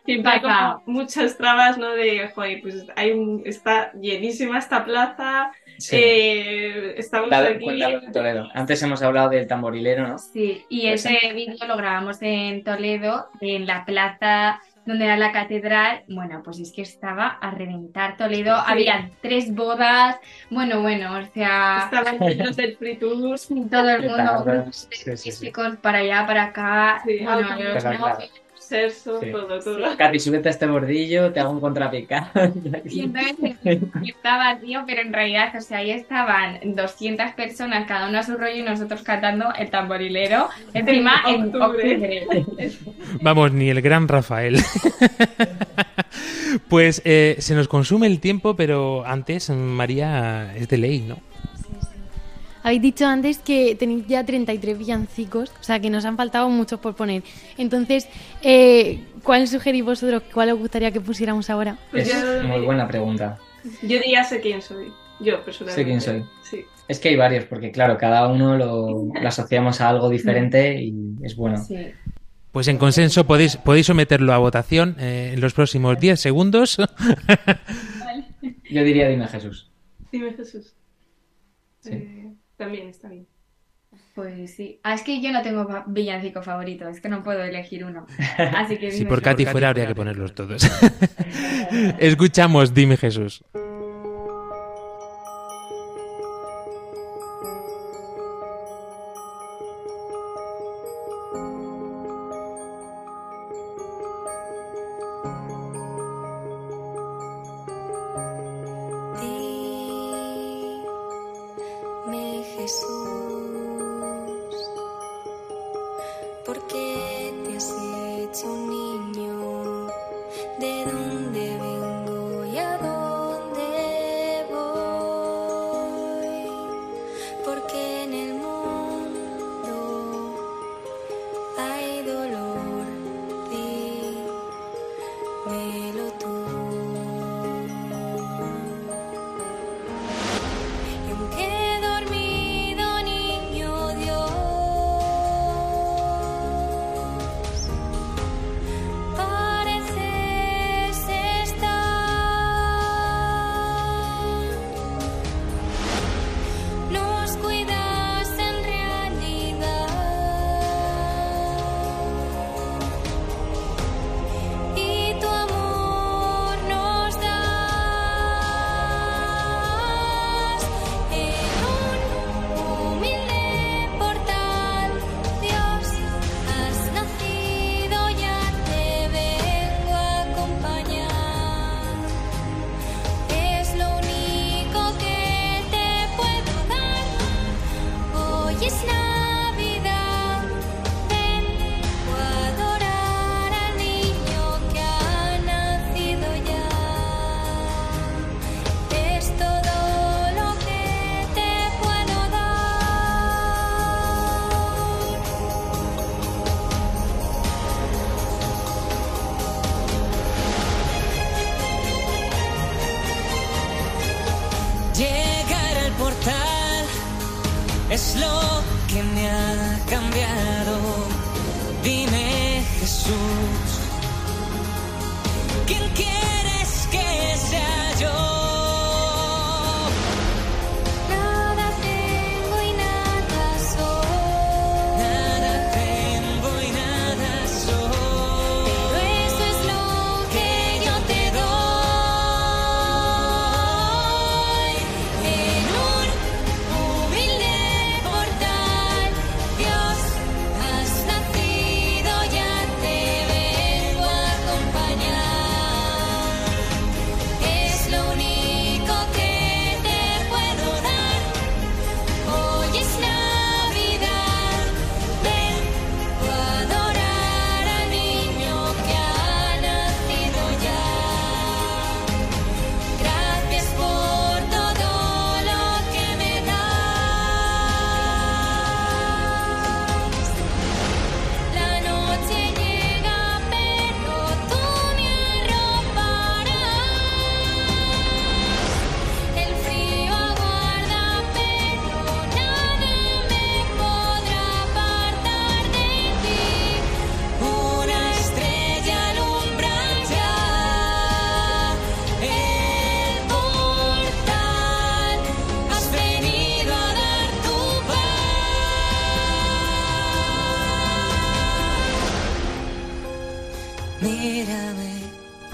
siempre 0.05 0.31
hay 0.31 0.41
como 0.41 0.83
muchas 0.85 1.37
trabas, 1.37 1.77
¿no? 1.77 1.91
De, 1.91 2.29
joder, 2.33 2.61
pues 2.61 2.85
hay 2.95 3.11
un- 3.11 3.41
está 3.45 3.91
llenísima 3.93 4.57
esta 4.57 4.85
plaza, 4.85 5.51
Sí. 5.79 5.95
eh, 5.99 6.93
estamos 6.97 7.29
Dale, 7.29 7.55
aquí. 7.55 7.63
cuéntalo 7.65 7.99
de 7.99 8.11
Toledo. 8.11 8.47
Antes 8.53 8.81
hemos 8.83 9.01
hablado 9.01 9.29
del 9.29 9.47
tamborilero, 9.47 10.07
¿no? 10.07 10.17
Sí, 10.17 10.65
y 10.69 10.87
Pues 10.87 11.05
ese 11.05 11.33
vídeo 11.33 11.67
lo 11.67 11.77
grabamos 11.77 12.17
en 12.21 12.63
Toledo, 12.63 13.27
en 13.41 13.65
la 13.67 13.85
plaza 13.85 14.61
donde 14.87 15.05
era 15.05 15.17
la 15.17 15.31
catedral. 15.31 16.03
Bueno, 16.07 16.41
pues 16.43 16.59
es 16.59 16.71
que 16.71 16.81
estaba 16.81 17.27
a 17.27 17.51
reventar 17.51 18.17
Toledo. 18.17 18.55
Sí. 18.55 18.63
Había 18.65 19.11
tres 19.21 19.53
bodas. 19.53 20.15
Bueno, 20.49 20.81
bueno, 20.81 21.19
o 21.19 21.25
sea, 21.33 21.81
Estaban 21.83 22.17
llenos 22.27 22.55
del 22.55 22.77
free 22.77 22.95
tours. 22.97 23.49
todo 23.69 23.89
el 23.89 24.09
mundo. 24.09 24.71
Sí, 24.71 25.31
sí, 25.31 25.51
para 25.81 25.99
allá, 25.99 26.25
para 26.25 26.43
acá. 26.45 27.01
Sí, 27.05 27.19
Bueno, 27.23 27.47
autobús, 27.49 27.83
yo-. 27.83 28.46
Serso, 28.67 29.19
Sí. 29.21 29.31
todo, 29.31 29.61
súbete 29.61 30.49
a 30.49 30.51
este 30.51 30.65
bordillo, 30.67 31.31
te 31.31 31.39
hago 31.39 31.51
un 31.51 31.61
contrapicado. 31.61 32.27
Y 32.85 33.01
entonces 33.01 33.57
estaba, 34.05 34.59
tío, 34.59 34.83
pero 34.85 35.01
en 35.01 35.13
realidad, 35.13 35.53
o 35.57 35.61
sea, 35.61 35.79
ahí 35.79 35.91
estaban 35.91 36.59
200 36.75 37.31
personas, 37.33 37.87
cada 37.87 38.09
uno 38.09 38.19
a 38.19 38.23
su 38.23 38.35
rollo, 38.35 38.55
y 38.57 38.63
nosotros 38.63 39.01
cantando 39.03 39.45
el 39.57 39.69
tamborilero, 39.69 40.49
encima 40.73 41.21
en 41.27 41.43
octubre. 41.55 42.25
octubre. 42.29 42.71
Vamos, 43.21 43.51
ni 43.53 43.69
el 43.69 43.81
gran 43.81 44.07
Rafael. 44.07 44.57
pues 46.69 47.01
eh, 47.05 47.35
se 47.39 47.55
nos 47.55 47.67
consume 47.67 48.07
el 48.07 48.19
tiempo, 48.19 48.55
pero 48.55 49.05
antes, 49.05 49.49
María, 49.49 50.53
es 50.55 50.67
de 50.67 50.77
ley, 50.77 50.99
¿no? 51.01 51.17
Habéis 52.63 52.81
dicho 52.81 53.05
antes 53.05 53.39
que 53.39 53.75
tenéis 53.75 54.05
ya 54.07 54.25
33 54.25 54.77
villancicos, 54.77 55.51
o 55.59 55.63
sea 55.63 55.79
que 55.79 55.89
nos 55.89 56.05
han 56.05 56.17
faltado 56.17 56.49
muchos 56.49 56.79
por 56.79 56.95
poner. 56.95 57.23
Entonces, 57.57 58.07
eh, 58.41 59.03
¿cuál 59.23 59.47
sugerís 59.47 59.83
vosotros? 59.85 60.23
¿Cuál 60.33 60.51
os 60.51 60.59
gustaría 60.59 60.91
que 60.91 60.99
pusiéramos 61.01 61.49
ahora? 61.49 61.77
Pues 61.91 62.07
Es 62.13 62.43
muy 62.43 62.61
buena 62.61 62.87
pregunta. 62.87 63.37
yo 63.81 63.99
diría 63.99 64.23
sé 64.23 64.39
quién 64.41 64.61
soy. 64.61 64.91
Yo, 65.19 65.43
personalmente. 65.43 65.81
Sé 65.81 65.85
quién 65.85 66.01
soy. 66.01 66.23
Sí. 66.43 66.65
Es 66.87 66.99
que 66.99 67.09
hay 67.09 67.15
varios, 67.15 67.45
porque 67.45 67.71
claro, 67.71 67.97
cada 67.97 68.27
uno 68.27 68.55
lo, 68.57 69.11
lo 69.19 69.27
asociamos 69.27 69.81
a 69.81 69.89
algo 69.89 70.09
diferente 70.09 70.81
y 70.81 70.93
es 71.23 71.35
bueno. 71.35 71.57
Sí. 71.63 71.75
Pues 72.51 72.67
en 72.69 72.77
consenso 72.77 73.25
podéis, 73.27 73.57
podéis 73.57 73.85
someterlo 73.87 74.33
a 74.33 74.37
votación 74.39 74.95
eh, 74.99 75.31
en 75.33 75.41
los 75.41 75.53
próximos 75.53 75.99
10 75.99 76.19
segundos. 76.19 76.77
Yo 78.69 78.83
diría 78.83 79.07
dime 79.07 79.27
Jesús. 79.27 79.69
Dime 80.11 80.33
Jesús. 80.33 80.73
Sí. 81.81 81.91
Eh, 81.93 82.26
también 82.57 82.87
está 82.87 83.07
bien. 83.09 83.27
Pues 84.13 84.55
sí. 84.55 84.79
Ah, 84.83 84.93
es 84.93 85.03
que 85.03 85.21
yo 85.21 85.31
no 85.31 85.41
tengo 85.41 85.67
villancico 85.87 86.41
favorito, 86.41 86.89
es 86.89 86.99
que 86.99 87.09
no 87.09 87.23
puedo 87.23 87.43
elegir 87.43 87.85
uno. 87.85 88.05
Así 88.37 88.77
que 88.77 88.91
si 88.91 89.05
por. 89.05 89.21
Katy 89.21 89.45
fuera, 89.45 89.69
habría 89.69 89.87
que 89.87 89.95
ponerlos 89.95 90.33
todos. 90.35 90.69
Escuchamos, 91.99 92.73
dime 92.73 92.97
Jesús. 92.97 93.43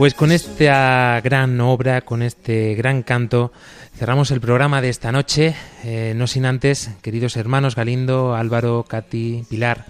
Pues 0.04 0.16
con 0.16 0.34
esta 0.34 1.22
gran 1.24 1.62
obra, 1.62 2.02
con 2.02 2.24
este 2.24 2.76
gran 2.76 3.04
canto, 3.04 3.54
cerramos 3.98 4.32
el 4.32 4.42
programa 4.42 4.82
de 4.82 4.90
esta 4.90 5.14
noche. 5.14 5.56
Eh, 5.86 6.12
no 6.18 6.28
sin 6.28 6.46
antes, 6.46 6.90
queridos 7.02 7.38
hermanos 7.38 7.78
Galindo, 7.78 8.36
Álvaro, 8.36 8.84
Katy, 8.86 9.46
Pilar, 9.50 9.86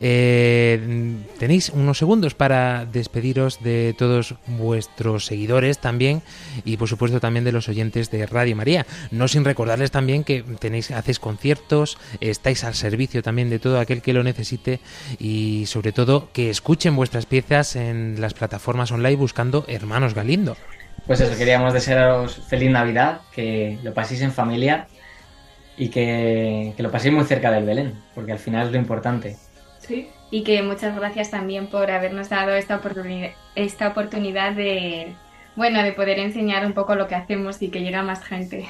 eh, 0.00 1.16
tenéis 1.38 1.70
unos 1.70 1.98
segundos 1.98 2.34
para 2.34 2.84
despediros 2.84 3.62
de 3.62 3.94
todos 3.96 4.34
vuestros 4.46 5.26
seguidores 5.26 5.78
también 5.78 6.22
y 6.64 6.76
por 6.76 6.88
supuesto 6.88 7.20
también 7.20 7.44
de 7.44 7.52
los 7.52 7.68
oyentes 7.68 8.10
de 8.10 8.26
Radio 8.26 8.56
María. 8.56 8.86
No 9.10 9.28
sin 9.28 9.44
recordarles 9.44 9.90
también 9.90 10.24
que 10.24 10.42
tenéis, 10.58 10.90
hacéis 10.90 11.18
conciertos, 11.18 11.98
estáis 12.20 12.64
al 12.64 12.74
servicio 12.74 13.22
también 13.22 13.50
de 13.50 13.58
todo 13.58 13.80
aquel 13.80 14.02
que 14.02 14.12
lo 14.12 14.22
necesite 14.22 14.80
y 15.18 15.64
sobre 15.66 15.92
todo 15.92 16.28
que 16.32 16.50
escuchen 16.50 16.96
vuestras 16.96 17.26
piezas 17.26 17.76
en 17.76 18.20
las 18.20 18.34
plataformas 18.34 18.90
online 18.90 19.16
buscando 19.16 19.55
Hermanos 19.68 20.14
Galindo. 20.14 20.56
Pues 21.06 21.20
eso, 21.20 21.36
queríamos 21.38 21.72
desearos 21.72 22.36
feliz 22.48 22.70
Navidad, 22.70 23.20
que 23.32 23.78
lo 23.82 23.94
paséis 23.94 24.22
en 24.22 24.32
familia 24.32 24.88
y 25.76 25.88
que, 25.88 26.72
que 26.76 26.82
lo 26.82 26.90
paséis 26.90 27.14
muy 27.14 27.24
cerca 27.24 27.50
del 27.50 27.64
Belén, 27.64 27.94
porque 28.14 28.32
al 28.32 28.38
final 28.38 28.66
es 28.66 28.72
lo 28.72 28.78
importante. 28.78 29.36
Sí. 29.78 30.08
Y 30.30 30.42
que 30.42 30.62
muchas 30.62 30.96
gracias 30.96 31.30
también 31.30 31.68
por 31.68 31.90
habernos 31.90 32.28
dado 32.28 32.54
esta 32.54 32.76
oportunidad, 32.76 33.30
esta 33.54 33.88
oportunidad 33.88 34.52
de, 34.52 35.14
bueno, 35.54 35.82
de 35.82 35.92
poder 35.92 36.18
enseñar 36.18 36.66
un 36.66 36.72
poco 36.72 36.96
lo 36.96 37.06
que 37.06 37.14
hacemos 37.14 37.62
y 37.62 37.68
que 37.68 37.80
llega 37.80 38.00
a 38.00 38.02
más 38.02 38.24
gente. 38.24 38.66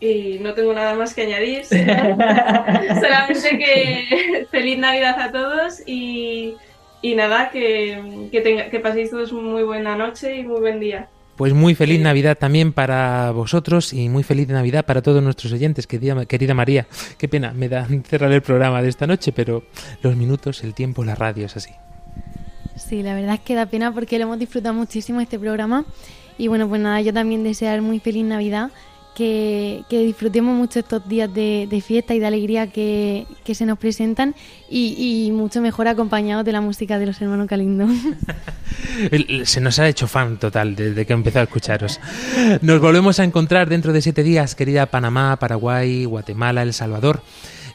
Y 0.00 0.38
no 0.40 0.52
tengo 0.52 0.74
nada 0.74 0.94
más 0.94 1.14
que 1.14 1.22
añadir. 1.22 1.64
Solamente 1.66 3.58
que 3.58 4.46
feliz 4.50 4.78
Navidad 4.78 5.18
a 5.18 5.32
todos 5.32 5.80
y, 5.86 6.56
y 7.02 7.14
nada, 7.14 7.50
que, 7.50 8.28
que, 8.32 8.40
tenga- 8.40 8.70
que 8.70 8.80
paséis 8.80 9.10
todos 9.10 9.32
muy 9.32 9.62
buena 9.64 9.96
noche 9.96 10.36
y 10.38 10.44
muy 10.44 10.60
buen 10.60 10.80
día. 10.80 11.08
Pues 11.36 11.54
muy 11.54 11.74
feliz 11.74 11.98
Navidad 12.00 12.36
también 12.38 12.72
para 12.72 13.30
vosotros 13.32 13.92
y 13.92 14.08
muy 14.08 14.22
feliz 14.22 14.48
Navidad 14.48 14.84
para 14.84 15.02
todos 15.02 15.22
nuestros 15.22 15.52
oyentes, 15.52 15.86
querida, 15.86 16.24
querida 16.26 16.54
María. 16.54 16.86
Qué 17.18 17.26
pena, 17.28 17.52
me 17.52 17.68
da 17.68 17.86
cerrar 18.08 18.30
el 18.32 18.42
programa 18.42 18.80
de 18.82 18.88
esta 18.88 19.06
noche, 19.06 19.32
pero 19.32 19.64
los 20.02 20.14
minutos, 20.16 20.62
el 20.62 20.74
tiempo, 20.74 21.04
la 21.04 21.14
radio 21.14 21.46
es 21.46 21.56
así. 21.56 21.70
Sí, 22.76 23.02
la 23.02 23.14
verdad 23.14 23.34
es 23.34 23.40
que 23.40 23.54
da 23.54 23.66
pena 23.66 23.92
porque 23.92 24.18
lo 24.18 24.24
hemos 24.24 24.38
disfrutado 24.38 24.74
muchísimo 24.74 25.20
este 25.20 25.38
programa. 25.38 25.84
Y 26.38 26.48
bueno, 26.48 26.68
pues 26.68 26.80
nada, 26.80 27.00
yo 27.00 27.12
también 27.12 27.44
desear 27.44 27.82
muy 27.82 27.98
feliz 28.00 28.24
Navidad, 28.24 28.70
que, 29.14 29.84
que 29.88 30.00
disfrutemos 30.00 30.54
mucho 30.54 30.78
estos 30.78 31.06
días 31.08 31.32
de, 31.32 31.66
de 31.68 31.80
fiesta 31.80 32.14
y 32.14 32.18
de 32.18 32.26
alegría 32.26 32.66
que, 32.68 33.26
se 33.52 33.66
nos 33.66 33.78
presentan 33.78 34.34
y, 34.70 35.30
mucho 35.32 35.60
mejor 35.60 35.88
acompañados 35.88 36.44
de 36.44 36.52
la 36.52 36.60
música 36.60 36.98
de 36.98 37.06
los 37.06 37.20
hermanos 37.20 37.46
Calindo. 37.48 37.86
Se 39.44 39.60
nos 39.60 39.78
ha 39.78 39.88
hecho 39.88 40.06
fan 40.06 40.38
total 40.38 40.74
desde 40.74 41.06
que 41.06 41.12
empezó 41.12 41.40
a 41.40 41.42
escucharos. 41.42 42.00
Nos 42.62 42.80
volvemos 42.80 43.20
a 43.20 43.24
encontrar 43.24 43.68
dentro 43.68 43.92
de 43.92 44.02
siete 44.02 44.22
días, 44.22 44.54
querida 44.54 44.86
Panamá, 44.86 45.36
Paraguay, 45.38 46.04
Guatemala, 46.04 46.62
El 46.62 46.72
Salvador. 46.72 47.22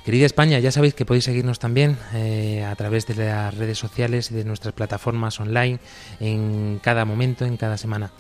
Querida 0.08 0.26
España, 0.26 0.58
ya 0.60 0.72
sabéis 0.72 0.94
que 0.94 1.06
podéis 1.06 1.26
seguirnos 1.26 1.60
también 1.60 1.98
eh, 2.14 2.64
a 2.64 2.74
través 2.76 3.06
de 3.08 3.16
las 3.16 3.54
redes 3.54 3.78
sociales 3.78 4.32
y 4.32 4.36
de 4.36 4.46
nuestras 4.46 4.74
plataformas 4.74 5.38
online 5.40 5.80
en 6.22 6.80
cada 6.82 7.04
momento, 7.04 7.44
en 7.44 7.58
cada 7.58 7.78
semana. 7.78 8.12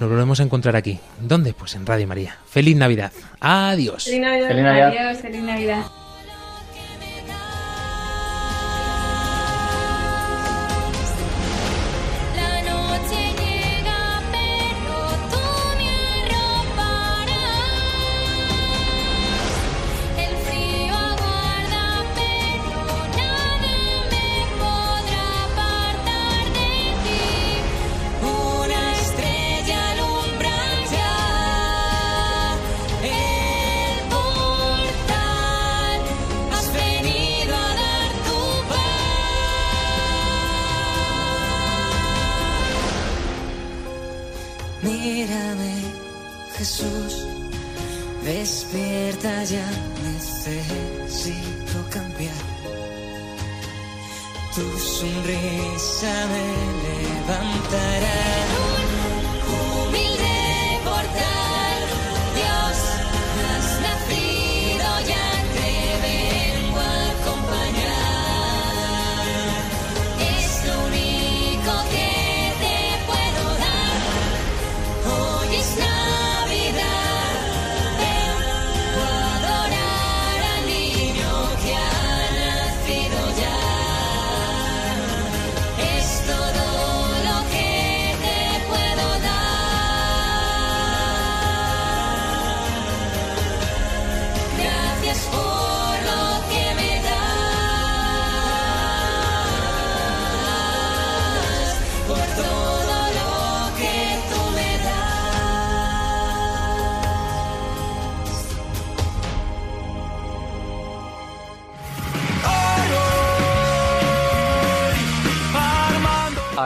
Nos 0.00 0.08
volvemos 0.08 0.40
a 0.40 0.44
encontrar 0.44 0.76
aquí. 0.76 0.98
¿Dónde? 1.20 1.52
Pues 1.52 1.74
en 1.74 1.84
Radio 1.84 2.06
María. 2.06 2.38
Feliz 2.46 2.74
Navidad. 2.74 3.12
Adiós. 3.38 4.04
Feliz 4.04 4.20
Navidad. 4.20 4.48
Feliz 4.48 4.64
Navidad. 4.64 4.88
Adiós, 4.88 5.18
feliz 5.18 5.42
Navidad. 5.42 5.99
Jesús, 46.70 47.26
despierta 48.22 49.42
ya, 49.42 49.68
necesito 50.04 51.84
cambiar. 51.90 52.32
Tu 54.54 54.78
sonrisa 54.78 56.26
me 56.30 56.46
levantará. 56.86 58.79